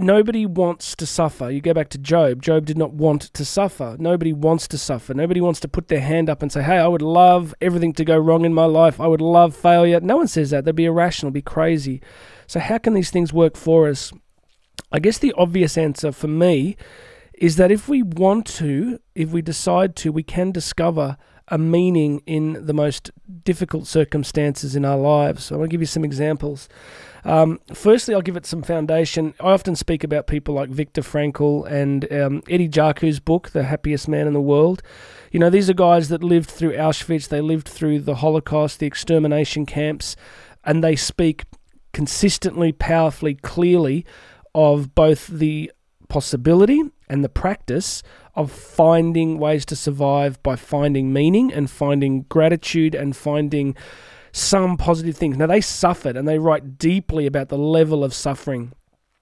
nobody 0.00 0.46
wants 0.46 0.94
to 0.96 1.06
suffer. 1.06 1.50
You 1.50 1.60
go 1.60 1.74
back 1.74 1.88
to 1.90 1.98
Job. 1.98 2.42
Job 2.42 2.66
did 2.66 2.78
not 2.78 2.92
want 2.92 3.22
to 3.22 3.44
suffer. 3.44 3.96
Nobody 3.98 4.32
wants 4.32 4.66
to 4.68 4.78
suffer. 4.78 5.14
Nobody 5.14 5.40
wants 5.40 5.60
to 5.60 5.68
put 5.68 5.88
their 5.88 6.00
hand 6.00 6.28
up 6.28 6.42
and 6.42 6.50
say, 6.50 6.62
hey, 6.62 6.78
I 6.78 6.86
would 6.86 7.02
love 7.02 7.54
everything 7.60 7.92
to 7.94 8.04
go 8.04 8.18
wrong 8.18 8.44
in 8.44 8.54
my 8.54 8.64
life. 8.64 9.00
I 9.00 9.06
would 9.06 9.20
love 9.20 9.54
failure. 9.54 10.00
No 10.00 10.16
one 10.16 10.28
says 10.28 10.50
that. 10.50 10.64
They'd 10.64 10.74
be 10.74 10.86
irrational, 10.86 11.30
be 11.30 11.42
crazy. 11.42 12.00
So, 12.46 12.60
how 12.60 12.78
can 12.78 12.94
these 12.94 13.10
things 13.10 13.32
work 13.32 13.56
for 13.56 13.88
us? 13.88 14.12
I 14.92 14.98
guess 14.98 15.18
the 15.18 15.32
obvious 15.34 15.78
answer 15.78 16.10
for 16.10 16.28
me 16.28 16.76
is 17.34 17.56
that 17.56 17.70
if 17.70 17.88
we 17.88 18.02
want 18.02 18.46
to, 18.46 18.98
if 19.14 19.30
we 19.30 19.40
decide 19.40 19.96
to, 19.96 20.12
we 20.12 20.22
can 20.22 20.50
discover 20.50 21.16
a 21.48 21.58
meaning 21.58 22.22
in 22.26 22.64
the 22.66 22.72
most 22.72 23.10
difficult 23.44 23.86
circumstances 23.86 24.76
in 24.76 24.84
our 24.84 24.98
lives. 24.98 25.44
So 25.44 25.54
I 25.54 25.58
want 25.58 25.70
to 25.70 25.74
give 25.74 25.80
you 25.80 25.86
some 25.86 26.04
examples. 26.04 26.68
Um, 27.24 27.60
firstly, 27.72 28.14
I'll 28.14 28.22
give 28.22 28.36
it 28.36 28.46
some 28.46 28.62
foundation. 28.62 29.34
I 29.40 29.52
often 29.52 29.76
speak 29.76 30.04
about 30.04 30.26
people 30.26 30.54
like 30.54 30.70
Viktor 30.70 31.02
Frankl 31.02 31.70
and 31.70 32.10
um, 32.12 32.42
Eddie 32.48 32.68
Jaku's 32.68 33.20
book, 33.20 33.50
The 33.50 33.64
Happiest 33.64 34.08
Man 34.08 34.26
in 34.26 34.32
the 34.32 34.40
World. 34.40 34.82
You 35.30 35.40
know, 35.40 35.50
these 35.50 35.70
are 35.70 35.74
guys 35.74 36.08
that 36.08 36.24
lived 36.24 36.50
through 36.50 36.72
Auschwitz, 36.72 37.28
they 37.28 37.40
lived 37.40 37.68
through 37.68 38.00
the 38.00 38.16
Holocaust, 38.16 38.80
the 38.80 38.86
extermination 38.86 39.66
camps, 39.66 40.16
and 40.64 40.82
they 40.82 40.96
speak 40.96 41.44
consistently, 41.92 42.72
powerfully, 42.72 43.34
clearly 43.34 44.04
of 44.54 44.94
both 44.94 45.26
the 45.26 45.70
possibility 46.08 46.82
and 47.08 47.24
the 47.24 47.28
practice 47.28 48.02
of 48.34 48.50
finding 48.50 49.38
ways 49.38 49.64
to 49.66 49.76
survive 49.76 50.42
by 50.42 50.56
finding 50.56 51.12
meaning 51.12 51.52
and 51.52 51.70
finding 51.70 52.22
gratitude 52.22 52.94
and 52.94 53.16
finding 53.16 53.74
some 54.32 54.76
positive 54.76 55.16
things. 55.16 55.36
Now, 55.36 55.46
they 55.46 55.60
suffered 55.60 56.16
and 56.16 56.26
they 56.26 56.38
write 56.38 56.78
deeply 56.78 57.26
about 57.26 57.48
the 57.48 57.58
level 57.58 58.04
of 58.04 58.14
suffering 58.14 58.72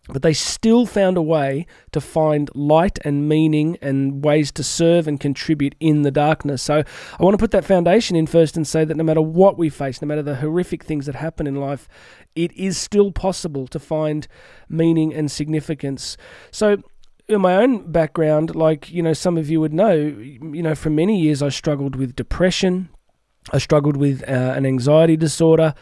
but 0.09 0.23
they 0.23 0.33
still 0.33 0.87
found 0.87 1.17
a 1.17 1.23
way 1.23 1.67
to 1.93 2.01
find 2.01 2.51
light 2.55 2.99
and 3.05 3.29
meaning 3.29 3.77
and 3.83 4.25
ways 4.25 4.51
to 4.53 4.65
serve 4.65 5.07
and 5.07 5.21
contribute 5.21 5.75
in 5.81 6.03
the 6.03 6.11
darkness. 6.11 6.63
So 6.63 6.83
I 7.19 7.23
want 7.23 7.35
to 7.35 7.39
put 7.39 7.51
that 7.51 7.65
foundation 7.65 8.17
in 8.17 8.27
first 8.27 8.57
and 8.57 8.67
say 8.67 8.85
that 8.85 8.97
no 8.97 9.05
matter 9.05 9.21
what 9.21 9.59
we 9.59 9.69
face, 9.69 10.01
no 10.01 10.09
matter 10.09 10.23
the 10.23 10.37
horrific 10.37 10.83
things 10.83 11.07
that 11.07 11.15
happen 11.15 11.47
in 11.47 11.57
life, 11.57 11.89
it 12.35 12.53
is 12.53 12.79
still 12.79 13.13
possible 13.13 13.67
to 13.69 13.79
find 13.79 14.27
meaning 14.69 15.13
and 15.13 15.31
significance. 15.31 16.17
So 16.51 16.79
in 17.29 17.43
my 17.43 17.57
own 17.57 17.93
background, 17.93 18.57
like, 18.57 18.91
you 18.91 19.03
know, 19.03 19.13
some 19.13 19.37
of 19.37 19.51
you 19.51 19.61
would 19.61 19.75
know, 19.75 19.93
you 19.93 20.63
know, 20.63 20.75
for 20.75 20.89
many 20.89 21.21
years 21.21 21.43
I 21.43 21.51
struggled 21.51 21.97
with 21.97 22.17
depression. 22.17 22.89
I 23.51 23.59
struggled 23.59 23.97
with 23.97 24.23
uh, 24.29 24.33
an 24.33 24.67
anxiety 24.67 25.17
disorder 25.17 25.75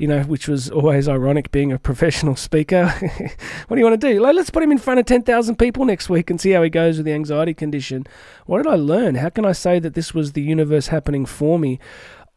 you 0.00 0.06
know, 0.06 0.22
which 0.22 0.48
was 0.48 0.70
always 0.70 1.10
ironic 1.10 1.52
being 1.52 1.72
a 1.72 1.78
professional 1.78 2.34
speaker. 2.34 2.86
what 3.68 3.76
do 3.76 3.78
you 3.78 3.84
want 3.84 4.00
to 4.00 4.12
do? 4.14 4.18
Like, 4.18 4.34
let's 4.34 4.48
put 4.48 4.62
him 4.62 4.72
in 4.72 4.78
front 4.78 4.98
of 4.98 5.04
10,000 5.04 5.56
people 5.56 5.84
next 5.84 6.08
week 6.08 6.30
and 6.30 6.40
see 6.40 6.52
how 6.52 6.62
he 6.62 6.70
goes 6.70 6.96
with 6.96 7.04
the 7.04 7.12
anxiety 7.12 7.52
condition. 7.52 8.06
What 8.46 8.62
did 8.62 8.66
I 8.66 8.76
learn? 8.76 9.16
How 9.16 9.28
can 9.28 9.44
I 9.44 9.52
say 9.52 9.78
that 9.78 9.92
this 9.92 10.14
was 10.14 10.32
the 10.32 10.40
universe 10.40 10.86
happening 10.86 11.26
for 11.26 11.58
me? 11.58 11.78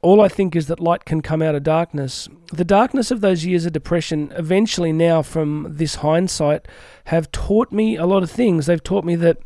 All 0.02 0.20
I 0.20 0.28
think 0.28 0.58
is 0.58 0.68
that 0.68 0.82
light 0.82 1.06
can 1.06 1.22
come 1.22 1.42
out 1.42 1.56
of 1.56 1.64
darkness. 1.64 2.28
The 2.52 2.66
darkness 2.66 3.12
of 3.12 3.22
those 3.22 3.46
years 3.46 3.66
of 3.66 3.72
depression, 3.72 4.34
eventually, 4.36 4.92
now 4.92 5.22
from 5.22 5.68
this 5.70 5.96
hindsight, 5.96 6.68
have 7.06 7.32
taught 7.32 7.72
me 7.72 7.96
a 7.96 8.06
lot 8.06 8.24
of 8.24 8.30
things. 8.30 8.66
They've 8.66 8.84
taught 8.84 9.06
me 9.06 9.16
that 9.16 9.38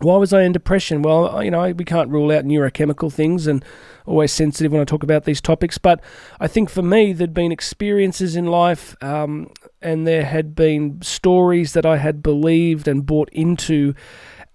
why 0.00 0.16
was 0.16 0.32
I 0.32 0.42
in 0.42 0.52
depression? 0.52 1.02
Well, 1.02 1.42
you 1.42 1.50
know, 1.50 1.72
we 1.72 1.84
can't 1.84 2.10
rule 2.10 2.30
out 2.30 2.44
neurochemical 2.44 3.12
things 3.12 3.46
and 3.46 3.64
always 4.06 4.32
sensitive 4.32 4.72
when 4.72 4.80
I 4.80 4.84
talk 4.84 5.02
about 5.02 5.24
these 5.24 5.40
topics. 5.40 5.78
But 5.78 6.00
I 6.40 6.46
think 6.46 6.70
for 6.70 6.82
me, 6.82 7.12
there'd 7.12 7.34
been 7.34 7.52
experiences 7.52 8.36
in 8.36 8.46
life 8.46 8.96
um, 9.02 9.50
and 9.82 10.06
there 10.06 10.24
had 10.24 10.54
been 10.54 11.02
stories 11.02 11.72
that 11.72 11.86
I 11.86 11.98
had 11.98 12.22
believed 12.22 12.88
and 12.88 13.04
bought 13.04 13.28
into. 13.30 13.94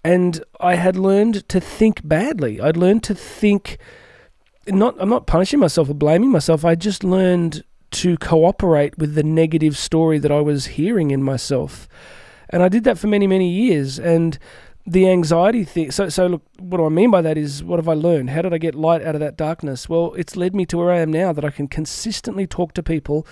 And 0.02 0.44
I 0.60 0.74
had 0.74 0.96
learned 0.96 1.48
to 1.48 1.60
think 1.60 2.06
badly. 2.06 2.60
I'd 2.60 2.76
learned 2.76 3.02
to 3.04 3.14
think, 3.14 3.78
not, 4.66 4.96
I'm 4.98 5.08
not 5.08 5.26
punishing 5.26 5.60
myself 5.60 5.88
or 5.88 5.94
blaming 5.94 6.30
myself. 6.30 6.64
I 6.64 6.74
just 6.74 7.04
learned 7.04 7.64
to 7.92 8.16
cooperate 8.18 8.98
with 8.98 9.14
the 9.14 9.22
negative 9.22 9.78
story 9.78 10.18
that 10.18 10.32
I 10.32 10.40
was 10.40 10.66
hearing 10.66 11.10
in 11.10 11.22
myself. 11.22 11.88
And 12.50 12.62
I 12.62 12.68
did 12.68 12.84
that 12.84 12.98
for 12.98 13.06
many, 13.06 13.26
many 13.26 13.48
years. 13.48 13.98
And 13.98 14.38
the 14.86 15.08
anxiety 15.08 15.64
thing. 15.64 15.90
So, 15.90 16.10
so 16.10 16.26
look, 16.26 16.42
what 16.58 16.76
do 16.76 16.84
I 16.84 16.90
mean 16.90 17.10
by 17.10 17.22
that 17.22 17.38
is, 17.38 17.64
what 17.64 17.78
have 17.78 17.88
I 17.88 17.94
learned? 17.94 18.30
How 18.30 18.42
did 18.42 18.52
I 18.52 18.58
get 18.58 18.74
light 18.74 19.02
out 19.02 19.14
of 19.14 19.20
that 19.20 19.36
darkness? 19.36 19.88
Well, 19.88 20.12
it's 20.14 20.36
led 20.36 20.54
me 20.54 20.66
to 20.66 20.76
where 20.76 20.90
I 20.90 20.98
am 20.98 21.10
now 21.10 21.32
that 21.32 21.44
I 21.44 21.48
can 21.48 21.68
consistently 21.68 22.46
talk 22.46 22.74
to 22.74 22.82
people 22.82 23.26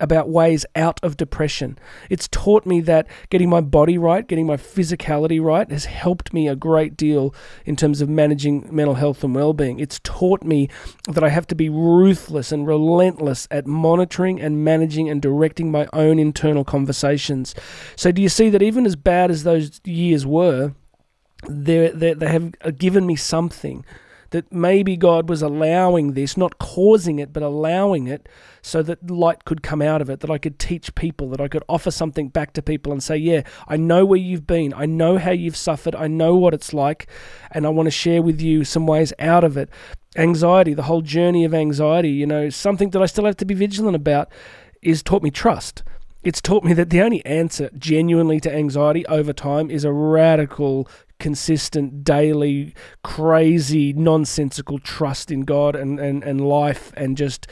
about 0.00 0.28
ways 0.28 0.66
out 0.76 1.00
of 1.02 1.16
depression. 1.16 1.78
It's 2.10 2.28
taught 2.28 2.66
me 2.66 2.82
that 2.82 3.06
getting 3.30 3.48
my 3.48 3.62
body 3.62 3.96
right, 3.96 4.26
getting 4.26 4.46
my 4.46 4.58
physicality 4.58 5.42
right, 5.42 5.70
has 5.70 5.86
helped 5.86 6.34
me 6.34 6.46
a 6.46 6.54
great 6.54 6.94
deal 6.94 7.34
in 7.64 7.74
terms 7.74 8.02
of 8.02 8.10
managing 8.10 8.68
mental 8.70 8.94
health 8.96 9.24
and 9.24 9.34
well 9.34 9.54
being. 9.54 9.80
It's 9.80 10.00
taught 10.04 10.44
me 10.44 10.68
that 11.08 11.24
I 11.24 11.30
have 11.30 11.46
to 11.46 11.54
be 11.54 11.70
ruthless 11.70 12.52
and 12.52 12.66
relentless 12.66 13.48
at 13.50 13.66
monitoring 13.66 14.42
and 14.42 14.62
managing 14.62 15.08
and 15.08 15.22
directing 15.22 15.70
my 15.70 15.88
own 15.94 16.18
internal 16.18 16.64
conversations. 16.64 17.54
So, 17.96 18.12
do 18.12 18.20
you 18.20 18.28
see 18.28 18.50
that 18.50 18.62
even 18.62 18.84
as 18.84 18.94
bad 18.94 19.30
as 19.30 19.42
those 19.42 19.80
years 19.84 20.26
were, 20.26 20.74
they 21.46 21.90
they 21.90 22.28
have 22.28 22.52
given 22.78 23.06
me 23.06 23.16
something 23.16 23.84
that 24.30 24.52
maybe 24.52 24.96
God 24.96 25.28
was 25.28 25.40
allowing 25.40 26.12
this, 26.12 26.36
not 26.36 26.58
causing 26.58 27.18
it, 27.18 27.32
but 27.32 27.42
allowing 27.42 28.06
it 28.06 28.28
so 28.60 28.82
that 28.82 29.10
light 29.10 29.46
could 29.46 29.62
come 29.62 29.80
out 29.80 30.02
of 30.02 30.10
it, 30.10 30.20
that 30.20 30.30
I 30.30 30.36
could 30.36 30.58
teach 30.58 30.94
people, 30.94 31.30
that 31.30 31.40
I 31.40 31.48
could 31.48 31.64
offer 31.68 31.90
something 31.90 32.28
back 32.28 32.52
to 32.54 32.62
people 32.62 32.92
and 32.92 33.02
say, 33.02 33.16
Yeah, 33.16 33.42
I 33.66 33.76
know 33.76 34.04
where 34.04 34.18
you've 34.18 34.46
been. 34.46 34.74
I 34.74 34.84
know 34.84 35.16
how 35.16 35.30
you've 35.30 35.56
suffered. 35.56 35.94
I 35.94 36.08
know 36.08 36.34
what 36.34 36.52
it's 36.52 36.74
like. 36.74 37.08
And 37.52 37.64
I 37.64 37.70
want 37.70 37.86
to 37.86 37.90
share 37.90 38.20
with 38.20 38.40
you 38.40 38.64
some 38.64 38.86
ways 38.86 39.12
out 39.18 39.44
of 39.44 39.56
it. 39.56 39.70
Anxiety, 40.16 40.74
the 40.74 40.82
whole 40.82 41.02
journey 41.02 41.44
of 41.44 41.54
anxiety, 41.54 42.10
you 42.10 42.26
know, 42.26 42.50
something 42.50 42.90
that 42.90 43.02
I 43.02 43.06
still 43.06 43.24
have 43.24 43.36
to 43.38 43.44
be 43.44 43.54
vigilant 43.54 43.96
about 43.96 44.30
is 44.82 45.02
taught 45.02 45.22
me 45.22 45.30
trust. 45.30 45.82
It's 46.22 46.40
taught 46.40 46.64
me 46.64 46.72
that 46.74 46.90
the 46.90 47.00
only 47.00 47.24
answer 47.24 47.70
genuinely 47.78 48.40
to 48.40 48.52
anxiety 48.52 49.06
over 49.06 49.32
time 49.32 49.70
is 49.70 49.84
a 49.84 49.92
radical 49.92 50.88
consistent, 51.18 52.04
daily, 52.04 52.74
crazy, 53.02 53.92
nonsensical 53.92 54.78
trust 54.78 55.30
in 55.30 55.42
God 55.42 55.74
and, 55.76 55.98
and, 55.98 56.22
and 56.22 56.40
life 56.40 56.92
and 56.96 57.16
just 57.16 57.46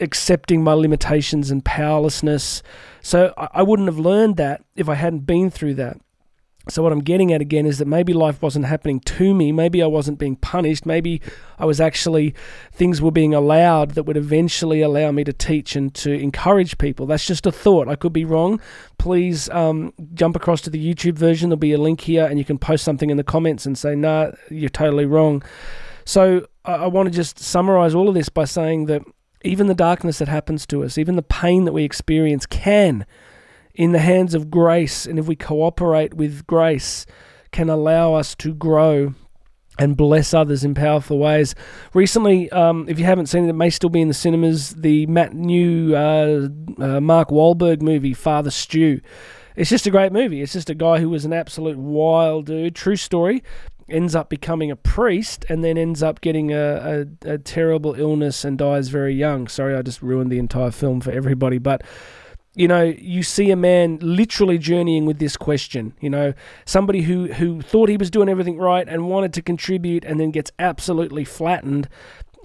accepting 0.00 0.64
my 0.64 0.72
limitations 0.72 1.50
and 1.50 1.64
powerlessness. 1.64 2.62
So 3.02 3.34
I, 3.36 3.48
I 3.54 3.62
wouldn't 3.62 3.88
have 3.88 3.98
learned 3.98 4.36
that 4.36 4.64
if 4.76 4.88
I 4.88 4.94
hadn't 4.94 5.20
been 5.20 5.50
through 5.50 5.74
that. 5.74 5.98
So, 6.70 6.82
what 6.82 6.92
I'm 6.92 7.00
getting 7.00 7.32
at 7.32 7.40
again 7.40 7.66
is 7.66 7.78
that 7.78 7.88
maybe 7.88 8.12
life 8.12 8.40
wasn't 8.40 8.66
happening 8.66 9.00
to 9.00 9.34
me. 9.34 9.50
Maybe 9.50 9.82
I 9.82 9.86
wasn't 9.86 10.18
being 10.18 10.36
punished. 10.36 10.86
Maybe 10.86 11.20
I 11.58 11.64
was 11.64 11.80
actually, 11.80 12.34
things 12.72 13.02
were 13.02 13.10
being 13.10 13.34
allowed 13.34 13.92
that 13.92 14.04
would 14.04 14.16
eventually 14.16 14.80
allow 14.80 15.10
me 15.10 15.24
to 15.24 15.32
teach 15.32 15.74
and 15.74 15.92
to 15.96 16.12
encourage 16.12 16.78
people. 16.78 17.06
That's 17.06 17.26
just 17.26 17.44
a 17.44 17.52
thought. 17.52 17.88
I 17.88 17.96
could 17.96 18.12
be 18.12 18.24
wrong. 18.24 18.60
Please 18.98 19.48
um, 19.50 19.92
jump 20.14 20.36
across 20.36 20.60
to 20.62 20.70
the 20.70 20.94
YouTube 20.94 21.14
version. 21.14 21.48
There'll 21.48 21.58
be 21.58 21.72
a 21.72 21.78
link 21.78 22.02
here, 22.02 22.24
and 22.24 22.38
you 22.38 22.44
can 22.44 22.58
post 22.58 22.84
something 22.84 23.10
in 23.10 23.16
the 23.16 23.24
comments 23.24 23.66
and 23.66 23.76
say, 23.76 23.96
nah, 23.96 24.30
you're 24.48 24.70
totally 24.70 25.06
wrong. 25.06 25.42
So, 26.04 26.46
I, 26.64 26.74
I 26.74 26.86
want 26.86 27.08
to 27.08 27.14
just 27.14 27.40
summarize 27.40 27.94
all 27.94 28.08
of 28.08 28.14
this 28.14 28.28
by 28.28 28.44
saying 28.44 28.86
that 28.86 29.02
even 29.42 29.66
the 29.66 29.74
darkness 29.74 30.18
that 30.18 30.28
happens 30.28 30.66
to 30.66 30.84
us, 30.84 30.98
even 30.98 31.16
the 31.16 31.22
pain 31.22 31.64
that 31.64 31.72
we 31.72 31.82
experience, 31.82 32.46
can 32.46 33.06
in 33.80 33.92
the 33.92 33.98
hands 33.98 34.34
of 34.34 34.50
grace, 34.50 35.06
and 35.06 35.18
if 35.18 35.26
we 35.26 35.34
cooperate 35.34 36.12
with 36.12 36.46
grace, 36.46 37.06
can 37.50 37.70
allow 37.70 38.12
us 38.12 38.34
to 38.34 38.52
grow 38.52 39.14
and 39.78 39.96
bless 39.96 40.34
others 40.34 40.62
in 40.64 40.74
powerful 40.74 41.18
ways. 41.18 41.54
Recently, 41.94 42.50
um, 42.50 42.84
if 42.90 42.98
you 42.98 43.06
haven't 43.06 43.28
seen 43.28 43.46
it, 43.46 43.48
it 43.48 43.54
may 43.54 43.70
still 43.70 43.88
be 43.88 44.02
in 44.02 44.08
the 44.08 44.12
cinemas. 44.12 44.74
The 44.74 45.06
Matt 45.06 45.32
New 45.32 45.96
uh, 45.96 46.48
uh, 46.78 47.00
Mark 47.00 47.30
Wahlberg 47.30 47.80
movie, 47.80 48.12
Father 48.12 48.50
Stu. 48.50 49.00
It's 49.56 49.70
just 49.70 49.86
a 49.86 49.90
great 49.90 50.12
movie. 50.12 50.42
It's 50.42 50.52
just 50.52 50.68
a 50.68 50.74
guy 50.74 50.98
who 50.98 51.08
was 51.08 51.24
an 51.24 51.32
absolute 51.32 51.78
wild 51.78 52.46
dude. 52.46 52.76
True 52.76 52.96
story. 52.96 53.42
Ends 53.88 54.14
up 54.14 54.28
becoming 54.28 54.70
a 54.70 54.76
priest 54.76 55.46
and 55.48 55.64
then 55.64 55.78
ends 55.78 56.02
up 56.02 56.20
getting 56.20 56.52
a, 56.52 57.06
a, 57.24 57.30
a 57.32 57.38
terrible 57.38 57.94
illness 57.94 58.44
and 58.44 58.58
dies 58.58 58.88
very 58.88 59.14
young. 59.14 59.48
Sorry, 59.48 59.74
I 59.74 59.80
just 59.80 60.02
ruined 60.02 60.30
the 60.30 60.38
entire 60.38 60.70
film 60.70 61.00
for 61.00 61.12
everybody. 61.12 61.56
But 61.56 61.80
you 62.54 62.66
know, 62.66 62.82
you 62.82 63.22
see 63.22 63.50
a 63.50 63.56
man 63.56 63.98
literally 64.02 64.58
journeying 64.58 65.06
with 65.06 65.18
this 65.18 65.36
question. 65.36 65.94
You 66.00 66.10
know, 66.10 66.34
somebody 66.64 67.02
who, 67.02 67.26
who 67.32 67.62
thought 67.62 67.88
he 67.88 67.96
was 67.96 68.10
doing 68.10 68.28
everything 68.28 68.58
right 68.58 68.88
and 68.88 69.08
wanted 69.08 69.32
to 69.34 69.42
contribute 69.42 70.04
and 70.04 70.18
then 70.18 70.30
gets 70.30 70.50
absolutely 70.58 71.24
flattened. 71.24 71.88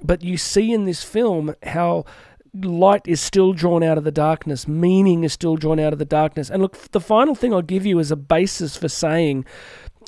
But 0.04 0.24
you 0.24 0.38
see 0.38 0.72
in 0.72 0.86
this 0.86 1.04
film 1.04 1.56
how 1.64 2.06
light 2.54 3.02
is 3.06 3.20
still 3.20 3.52
drawn 3.52 3.84
out 3.84 3.98
of 3.98 4.04
the 4.04 4.12
darkness, 4.12 4.68
meaning 4.68 5.24
is 5.24 5.34
still 5.34 5.56
drawn 5.56 5.80
out 5.80 5.92
of 5.92 6.00
the 6.00 6.06
darkness. 6.06 6.50
And 6.50 6.62
look, 6.62 6.78
the 6.92 7.02
final 7.02 7.36
thing 7.36 7.54
I'll 7.54 7.62
give 7.62 7.86
you 7.86 8.00
as 8.00 8.12
a 8.12 8.16
basis 8.16 8.78
for 8.78 8.88
saying 8.88 9.46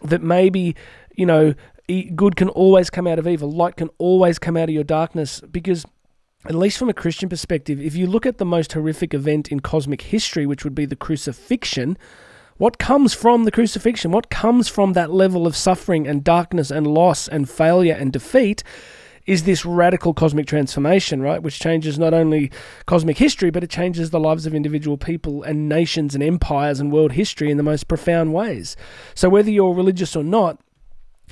that 0.03 0.21
maybe, 0.21 0.75
you 1.15 1.25
know, 1.25 1.55
good 2.15 2.35
can 2.35 2.49
always 2.49 2.89
come 2.89 3.07
out 3.07 3.17
of 3.17 3.27
evil, 3.27 3.51
light 3.51 3.77
can 3.77 3.89
always 3.97 4.37
come 4.37 4.55
out 4.55 4.69
of 4.69 4.75
your 4.75 4.83
darkness, 4.83 5.41
because 5.41 5.85
at 6.47 6.55
least 6.55 6.77
from 6.77 6.89
a 6.89 6.93
Christian 6.93 7.27
perspective, 7.27 7.81
if 7.81 7.95
you 7.95 8.07
look 8.07 8.25
at 8.25 8.37
the 8.37 8.45
most 8.45 8.73
horrific 8.73 9.13
event 9.13 9.49
in 9.49 9.59
cosmic 9.59 10.01
history, 10.01 10.45
which 10.45 10.63
would 10.63 10.75
be 10.75 10.85
the 10.85 10.95
crucifixion, 10.95 11.97
what 12.57 12.79
comes 12.79 13.13
from 13.13 13.43
the 13.43 13.51
crucifixion? 13.51 14.11
What 14.11 14.29
comes 14.29 14.67
from 14.67 14.93
that 14.93 15.11
level 15.11 15.45
of 15.45 15.55
suffering 15.55 16.07
and 16.07 16.23
darkness 16.23 16.71
and 16.71 16.87
loss 16.87 17.27
and 17.27 17.49
failure 17.49 17.93
and 17.93 18.11
defeat 18.11 18.63
is 19.27 19.43
this 19.43 19.65
radical 19.65 20.13
cosmic 20.13 20.47
transformation, 20.47 21.21
right? 21.21 21.43
Which 21.43 21.59
changes 21.59 21.99
not 21.99 22.13
only 22.13 22.49
cosmic 22.85 23.17
history, 23.17 23.51
but 23.51 23.63
it 23.63 23.69
changes 23.69 24.09
the 24.09 24.19
lives 24.19 24.45
of 24.45 24.55
individual 24.55 24.97
people 24.97 25.43
and 25.43 25.67
nations 25.67 26.15
and 26.15 26.23
empires 26.23 26.79
and 26.79 26.93
world 26.93 27.11
history 27.11 27.51
in 27.51 27.57
the 27.57 27.63
most 27.63 27.89
profound 27.89 28.33
ways. 28.33 28.77
So 29.13 29.27
whether 29.27 29.51
you're 29.51 29.73
religious 29.73 30.15
or 30.15 30.23
not, 30.23 30.59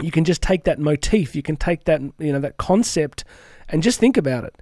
you 0.02 0.12
can 0.12 0.26
just 0.26 0.42
take 0.42 0.66
that 0.66 0.78
motif, 0.78 1.38
you 1.38 1.42
can 1.42 1.56
take 1.56 1.86
that, 1.86 2.02
you 2.20 2.34
know, 2.34 2.40
that 2.40 2.58
concept 2.58 3.24
and 3.70 3.82
just 3.82 3.98
think 3.98 4.18
about 4.18 4.44
it 4.44 4.56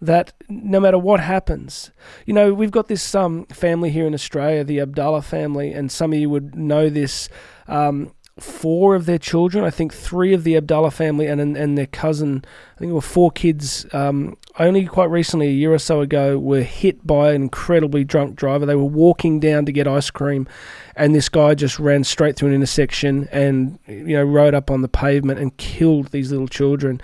that 0.00 0.32
no 0.48 0.80
matter 0.80 0.98
what 0.98 1.20
happens, 1.20 1.90
you 2.26 2.32
know, 2.32 2.54
we've 2.54 2.70
got 2.70 2.88
this 2.88 3.14
um, 3.14 3.46
family 3.46 3.90
here 3.90 4.06
in 4.06 4.14
Australia, 4.14 4.64
the 4.64 4.80
Abdallah 4.80 5.22
family, 5.22 5.72
and 5.72 5.90
some 5.90 6.12
of 6.12 6.18
you 6.18 6.30
would 6.30 6.54
know 6.54 6.88
this. 6.88 7.28
Um, 7.66 8.12
four 8.40 8.94
of 8.94 9.06
their 9.06 9.18
children. 9.18 9.64
I 9.64 9.70
think 9.70 9.92
three 9.92 10.32
of 10.32 10.44
the 10.44 10.56
Abdallah 10.56 10.90
family 10.90 11.26
and 11.26 11.56
and 11.56 11.76
their 11.76 11.86
cousin. 11.86 12.44
I 12.76 12.78
think 12.78 12.90
it 12.90 12.94
were 12.94 13.00
four 13.00 13.30
kids. 13.30 13.86
Um, 13.92 14.36
only 14.58 14.86
quite 14.86 15.10
recently, 15.10 15.48
a 15.48 15.52
year 15.52 15.72
or 15.72 15.78
so 15.78 16.00
ago, 16.00 16.38
were 16.38 16.62
hit 16.62 17.06
by 17.06 17.32
an 17.32 17.42
incredibly 17.42 18.04
drunk 18.04 18.36
driver. 18.36 18.66
They 18.66 18.74
were 18.74 18.84
walking 18.84 19.40
down 19.40 19.66
to 19.66 19.72
get 19.72 19.86
ice 19.86 20.10
cream, 20.10 20.46
and 20.96 21.14
this 21.14 21.28
guy 21.28 21.54
just 21.54 21.78
ran 21.78 22.04
straight 22.04 22.36
through 22.36 22.48
an 22.48 22.54
intersection 22.54 23.28
and 23.32 23.78
you 23.86 24.16
know 24.16 24.24
rode 24.24 24.54
up 24.54 24.70
on 24.70 24.82
the 24.82 24.88
pavement 24.88 25.40
and 25.40 25.56
killed 25.56 26.08
these 26.08 26.30
little 26.30 26.48
children. 26.48 27.00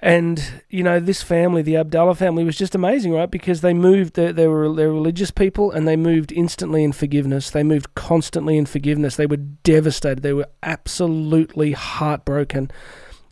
And 0.00 0.62
you 0.70 0.84
know 0.84 1.00
this 1.00 1.22
family, 1.22 1.60
the 1.60 1.76
Abdallah 1.76 2.14
family, 2.14 2.44
was 2.44 2.56
just 2.56 2.76
amazing, 2.76 3.12
right? 3.12 3.30
Because 3.30 3.62
they 3.62 3.74
moved. 3.74 4.14
They, 4.14 4.30
they 4.30 4.46
were 4.46 4.72
they're 4.72 4.92
religious 4.92 5.32
people, 5.32 5.72
and 5.72 5.88
they 5.88 5.96
moved 5.96 6.30
instantly 6.30 6.84
in 6.84 6.92
forgiveness. 6.92 7.50
They 7.50 7.64
moved 7.64 7.94
constantly 7.96 8.56
in 8.56 8.66
forgiveness. 8.66 9.16
They 9.16 9.26
were 9.26 9.38
devastated. 9.38 10.22
They 10.22 10.32
were 10.32 10.46
absolutely 10.62 11.72
heartbroken, 11.72 12.70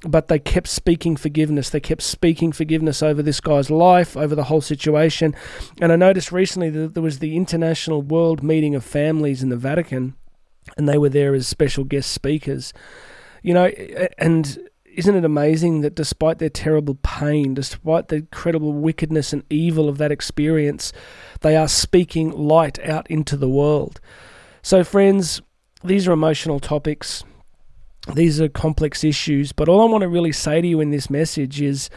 but 0.03 0.27
they 0.27 0.41
kept 0.41 0.67
speaking 0.67 1.15
forgiveness. 1.15 1.71
They 1.71 1.79
kept 1.79 2.03
speaking 2.03 2.51
forgiveness 2.51 3.01
over 3.01 3.23
this 3.23 3.41
guy's 3.41 3.71
life, 3.71 4.17
over 4.17 4.35
the 4.35 4.45
whole 4.45 4.61
situation. 4.61 5.37
And 5.81 5.93
I 5.93 5.97
noticed 5.97 6.33
recently 6.33 6.71
that 6.71 6.95
there 6.95 7.03
was 7.03 7.21
the 7.21 7.37
International 7.37 8.03
World 8.03 8.43
Meeting 8.43 8.75
of 8.75 8.83
Families 8.83 9.41
in 9.41 9.51
the 9.51 9.57
Vatican, 9.57 10.17
and 10.77 10.89
they 10.89 10.99
were 10.99 11.11
there 11.11 11.33
as 11.33 11.47
special 11.47 11.85
guest 11.85 12.11
speakers. 12.11 12.73
You 13.45 13.55
know, 13.55 13.67
and 14.19 14.59
isn't 14.97 15.15
it 15.15 15.25
amazing 15.25 15.83
that 15.83 15.95
despite 15.95 16.39
their 16.39 16.49
terrible 16.49 16.97
pain, 17.03 17.55
despite 17.55 18.09
the 18.09 18.17
incredible 18.17 18.73
wickedness 18.73 19.33
and 19.33 19.45
evil 19.51 19.89
of 19.89 19.99
that 19.99 20.11
experience, 20.11 20.93
they 21.43 21.55
are 21.55 21.69
speaking 21.69 22.31
light 22.31 22.79
out 22.81 23.09
into 23.11 23.37
the 23.37 23.49
world? 23.49 24.01
So, 24.63 24.83
friends, 24.83 25.43
these 25.85 26.09
are 26.09 26.13
emotional 26.13 26.59
topics. 26.59 27.25
These 28.15 28.41
are 28.41 28.49
complex 28.49 29.05
issues. 29.05 29.53
But 29.53 29.69
all 29.69 29.83
I 29.83 29.91
want 29.91 30.03
to 30.03 30.09
really 30.09 30.33
say 30.33 30.61
to 30.61 30.67
you 30.67 30.81
in 30.81 30.91
this 30.91 31.11
message 31.11 31.61
is 31.61 31.91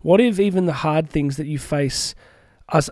what 0.00 0.20
if 0.20 0.40
even 0.40 0.66
the 0.66 0.72
hard 0.72 1.10
things 1.10 1.36
that 1.36 1.46
you 1.46 1.58
face, 1.58 2.14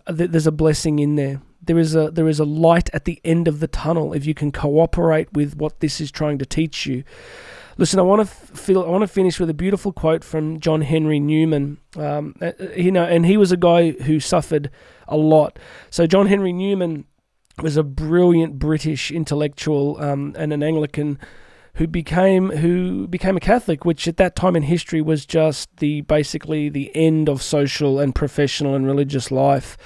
there's 0.07 0.47
a 0.47 0.53
blessing 0.53 0.99
in 0.99 1.15
there? 1.15 1.41
There 1.63 1.79
is 1.79 1.95
a 1.95 2.11
there 2.11 2.29
is 2.29 2.39
a 2.39 2.45
light 2.45 2.91
at 2.93 3.07
the 3.07 3.19
end 3.25 3.49
of 3.49 3.61
the 3.61 3.69
tunnel 3.69 4.13
if 4.13 4.27
you 4.27 4.35
can 4.35 4.53
cooperate 4.53 5.33
with 5.33 5.57
what 5.57 5.81
this 5.81 6.01
is 6.01 6.11
trying 6.11 6.37
to 6.39 6.45
teach 6.45 6.85
you. 6.85 7.03
Listen, 7.77 7.99
I 7.99 8.03
want 8.03 8.21
to 8.21 8.27
feel. 8.27 8.83
I 8.83 8.89
want 8.89 9.03
to 9.03 9.09
finish 9.09 9.41
with 9.41 9.51
a 9.51 9.55
beautiful 9.55 9.93
quote 9.93 10.23
from 10.23 10.61
John 10.61 10.83
Henry 10.83 11.19
Newman. 11.19 11.79
Um, 11.97 12.35
uh, 12.41 12.53
uh, 12.61 12.69
you 12.77 12.93
know, 12.93 13.05
and 13.05 13.27
he 13.27 13.37
was 13.37 13.51
a 13.53 13.57
guy 13.57 13.91
who 13.93 14.21
suffered 14.21 14.71
a 15.09 15.17
lot. 15.17 15.59
So 15.91 16.07
John 16.07 16.27
Henry 16.27 16.53
Newman 16.53 17.07
was 17.63 17.77
a 17.77 17.83
brilliant 17.83 18.59
British 18.59 19.11
intellectual 19.11 20.01
um, 20.01 20.35
and 20.39 20.53
an 20.53 20.63
Anglican 20.63 21.19
who 21.75 21.89
became 21.89 22.51
who 22.51 23.09
became 23.09 23.37
a 23.37 23.41
Catholic, 23.41 23.85
which 23.85 24.07
at 24.07 24.17
that 24.19 24.37
time 24.37 24.55
in 24.55 24.63
history 24.63 25.03
was 25.03 25.27
just 25.27 25.77
the 25.79 26.03
basically 26.03 26.69
the 26.69 26.95
end 26.95 27.29
of 27.29 27.43
social 27.43 27.99
and 27.99 28.15
professional 28.15 28.75
and 28.75 28.87
religious 28.87 29.31
life 29.31 29.77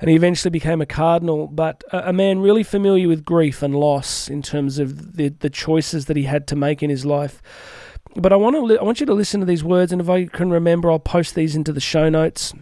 and 0.00 0.08
he 0.08 0.16
eventually 0.16 0.50
became 0.50 0.80
a 0.80 0.86
cardinal, 0.86 1.46
but 1.46 1.84
a, 1.92 2.08
a, 2.08 2.12
man 2.12 2.40
really 2.40 2.62
familiar 2.62 3.06
with 3.06 3.24
grief 3.24 3.62
and 3.62 3.74
loss 3.74 4.28
in 4.28 4.40
terms 4.40 4.78
of 4.78 5.16
the, 5.16 5.28
the 5.28 5.50
choices 5.50 6.06
that 6.06 6.16
he 6.16 6.22
had 6.22 6.46
to 6.48 6.56
make 6.56 6.82
in 6.82 6.88
his 6.88 7.04
life. 7.04 7.42
But 8.16 8.32
I 8.32 8.36
want 8.36 8.56
to 8.56 8.60
li- 8.60 8.78
I 8.78 8.82
want 8.82 8.98
you 8.98 9.06
to 9.06 9.14
listen 9.14 9.40
to 9.40 9.46
these 9.46 9.62
words, 9.62 9.92
and 9.92 10.00
if 10.00 10.08
I 10.08 10.24
can 10.24 10.50
remember, 10.50 10.90
I'll 10.90 10.98
post 10.98 11.34
these 11.34 11.54
into 11.54 11.72
the 11.72 11.80
show 11.80 12.08
notes 12.08 12.54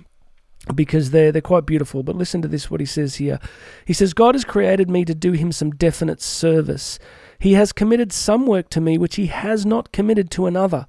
because 0.74 1.10
they're 1.10 1.32
they're 1.32 1.40
quite 1.40 1.64
beautiful. 1.64 2.02
But 2.02 2.16
listen 2.16 2.42
to 2.42 2.48
this: 2.48 2.70
what 2.70 2.80
he 2.80 2.86
says 2.86 3.14
here. 3.14 3.38
He 3.86 3.94
says, 3.94 4.12
"God 4.12 4.34
has 4.34 4.44
created 4.44 4.90
me 4.90 5.06
to 5.06 5.14
do 5.14 5.32
Him 5.32 5.52
some 5.52 5.70
definite 5.70 6.20
service. 6.20 6.98
He 7.38 7.54
has 7.54 7.72
committed 7.72 8.12
some 8.12 8.46
work 8.46 8.68
to 8.70 8.80
me 8.80 8.98
which 8.98 9.14
He 9.14 9.26
has 9.26 9.64
not 9.64 9.92
committed 9.92 10.30
to 10.32 10.46
another. 10.46 10.86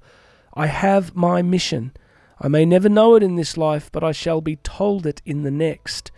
I 0.52 0.66
have 0.66 1.14
my 1.14 1.42
mission." 1.42 1.92
I 2.42 2.48
may 2.48 2.64
never 2.64 2.88
know 2.88 3.16
it 3.16 3.22
in 3.22 3.36
this 3.36 3.58
life, 3.58 3.90
but 3.92 4.02
I 4.02 4.12
shall 4.12 4.40
be 4.40 4.56
told 4.56 5.06
it 5.06 5.20
in 5.26 5.42
the 5.42 5.50
next. 5.50 6.10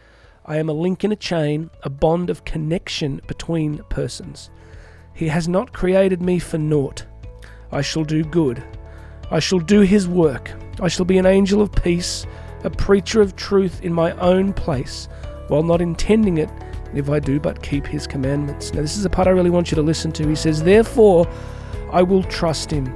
I 0.44 0.56
am 0.56 0.68
a 0.68 0.72
link 0.72 1.04
in 1.04 1.12
a 1.12 1.16
chain, 1.16 1.70
a 1.84 1.90
bond 1.90 2.28
of 2.28 2.44
connection 2.44 3.20
between 3.28 3.78
persons. 3.88 4.50
He 5.14 5.28
has 5.28 5.46
not 5.46 5.72
created 5.72 6.20
me 6.20 6.40
for 6.40 6.58
naught. 6.58 7.04
I 7.70 7.80
shall 7.80 8.04
do 8.04 8.24
good. 8.24 8.62
I 9.30 9.38
shall 9.38 9.60
do 9.60 9.80
his 9.80 10.08
work. 10.08 10.50
I 10.80 10.88
shall 10.88 11.04
be 11.04 11.18
an 11.18 11.26
angel 11.26 11.62
of 11.62 11.72
peace, 11.72 12.26
a 12.64 12.70
preacher 12.70 13.20
of 13.20 13.36
truth 13.36 13.82
in 13.82 13.92
my 13.92 14.12
own 14.12 14.52
place, 14.52 15.08
while 15.48 15.62
not 15.62 15.80
intending 15.80 16.38
it, 16.38 16.50
if 16.92 17.08
I 17.08 17.20
do 17.20 17.38
but 17.38 17.62
keep 17.62 17.86
his 17.86 18.06
commandments. 18.06 18.74
Now, 18.74 18.82
this 18.82 18.96
is 18.96 19.04
the 19.04 19.10
part 19.10 19.28
I 19.28 19.32
really 19.32 19.50
want 19.50 19.70
you 19.70 19.76
to 19.76 19.82
listen 19.82 20.10
to. 20.12 20.28
He 20.28 20.34
says, 20.34 20.62
Therefore, 20.62 21.26
I 21.92 22.02
will 22.02 22.24
trust 22.24 22.70
him. 22.70 22.86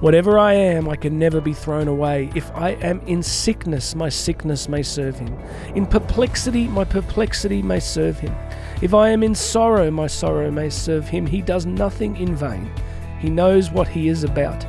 Whatever 0.00 0.38
I 0.38 0.54
am, 0.54 0.88
I 0.88 0.96
can 0.96 1.18
never 1.18 1.42
be 1.42 1.52
thrown 1.52 1.86
away. 1.86 2.30
If 2.34 2.50
I 2.54 2.70
am 2.70 3.00
in 3.06 3.22
sickness, 3.22 3.94
my 3.94 4.08
sickness 4.08 4.66
may 4.66 4.82
serve 4.82 5.18
him. 5.18 5.38
In 5.74 5.84
perplexity, 5.84 6.66
my 6.68 6.84
perplexity 6.84 7.60
may 7.60 7.80
serve 7.80 8.18
him. 8.18 8.34
If 8.80 8.94
I 8.94 9.10
am 9.10 9.22
in 9.22 9.34
sorrow, 9.34 9.90
my 9.90 10.06
sorrow 10.06 10.50
may 10.50 10.70
serve 10.70 11.06
him. 11.06 11.26
He 11.26 11.42
does 11.42 11.66
nothing 11.66 12.16
in 12.16 12.34
vain. 12.34 12.70
He 13.18 13.28
knows 13.28 13.70
what 13.70 13.88
he 13.88 14.08
is 14.08 14.24
about. 14.24 14.64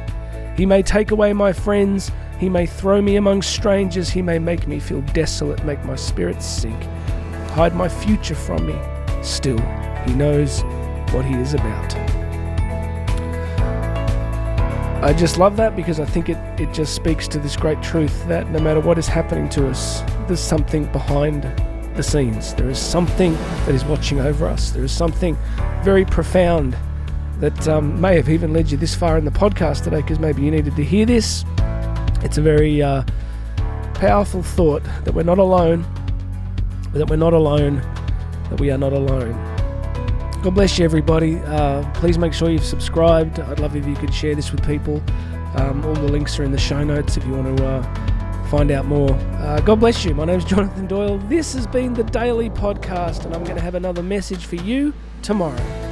He 0.57 0.65
may 0.65 0.83
take 0.83 1.11
away 1.11 1.31
my 1.31 1.53
friends. 1.53 2.11
He 2.37 2.49
may 2.49 2.65
throw 2.65 3.01
me 3.01 3.15
among 3.15 3.41
strangers. 3.41 4.09
He 4.09 4.21
may 4.21 4.37
make 4.37 4.67
me 4.67 4.81
feel 4.81 5.01
desolate, 5.13 5.63
make 5.63 5.81
my 5.85 5.95
spirit 5.95 6.43
sink, 6.43 6.83
hide 7.51 7.73
my 7.73 7.87
future 7.87 8.35
from 8.35 8.67
me. 8.67 8.75
Still, 9.23 9.59
he 10.05 10.13
knows 10.13 10.61
what 11.13 11.23
he 11.23 11.35
is 11.35 11.53
about. 11.53 12.10
I 15.01 15.13
just 15.13 15.39
love 15.39 15.57
that 15.57 15.75
because 15.75 15.99
I 15.99 16.05
think 16.05 16.29
it, 16.29 16.37
it 16.59 16.71
just 16.73 16.93
speaks 16.93 17.27
to 17.29 17.39
this 17.39 17.57
great 17.57 17.81
truth 17.81 18.27
that 18.27 18.51
no 18.51 18.59
matter 18.59 18.79
what 18.79 18.99
is 18.99 19.07
happening 19.07 19.49
to 19.49 19.67
us, 19.67 20.01
there's 20.27 20.39
something 20.39 20.85
behind 20.91 21.41
the 21.95 22.03
scenes. 22.03 22.53
There 22.53 22.69
is 22.69 22.77
something 22.77 23.33
that 23.33 23.69
is 23.69 23.83
watching 23.83 24.19
over 24.19 24.45
us. 24.45 24.69
There 24.69 24.83
is 24.83 24.91
something 24.91 25.35
very 25.81 26.05
profound 26.05 26.77
that 27.39 27.67
um, 27.67 27.99
may 27.99 28.15
have 28.15 28.29
even 28.29 28.53
led 28.53 28.69
you 28.69 28.77
this 28.77 28.93
far 28.93 29.17
in 29.17 29.25
the 29.25 29.31
podcast 29.31 29.83
today 29.85 30.01
because 30.01 30.19
maybe 30.19 30.43
you 30.43 30.51
needed 30.51 30.75
to 30.75 30.83
hear 30.83 31.07
this. 31.07 31.45
It's 32.21 32.37
a 32.37 32.41
very 32.43 32.83
uh, 32.83 33.03
powerful 33.95 34.43
thought 34.43 34.83
that 35.03 35.15
we're 35.15 35.23
not 35.23 35.39
alone, 35.39 35.83
that 36.93 37.09
we're 37.09 37.15
not 37.15 37.33
alone, 37.33 37.77
that 38.51 38.59
we 38.59 38.69
are 38.69 38.77
not 38.77 38.93
alone. 38.93 39.50
God 40.41 40.55
bless 40.55 40.79
you, 40.79 40.85
everybody. 40.85 41.37
Uh, 41.37 41.87
please 41.93 42.17
make 42.17 42.33
sure 42.33 42.49
you've 42.49 42.65
subscribed. 42.65 43.39
I'd 43.39 43.59
love 43.59 43.75
if 43.75 43.85
you 43.85 43.93
could 43.93 44.11
share 44.11 44.33
this 44.33 44.51
with 44.51 44.65
people. 44.65 44.99
Um, 45.55 45.85
all 45.85 45.93
the 45.93 46.11
links 46.11 46.39
are 46.39 46.43
in 46.43 46.51
the 46.51 46.57
show 46.57 46.83
notes 46.83 47.15
if 47.15 47.23
you 47.27 47.33
want 47.33 47.57
to 47.57 47.63
uh, 47.63 48.45
find 48.47 48.71
out 48.71 48.85
more. 48.85 49.13
Uh, 49.13 49.61
God 49.61 49.79
bless 49.79 50.03
you. 50.03 50.15
My 50.15 50.25
name 50.25 50.39
is 50.39 50.45
Jonathan 50.45 50.87
Doyle. 50.87 51.19
This 51.19 51.53
has 51.53 51.67
been 51.67 51.93
the 51.93 52.05
Daily 52.05 52.49
Podcast, 52.49 53.23
and 53.23 53.35
I'm 53.35 53.43
going 53.43 53.55
to 53.55 53.61
have 53.61 53.75
another 53.75 54.01
message 54.01 54.47
for 54.47 54.55
you 54.55 54.95
tomorrow. 55.21 55.90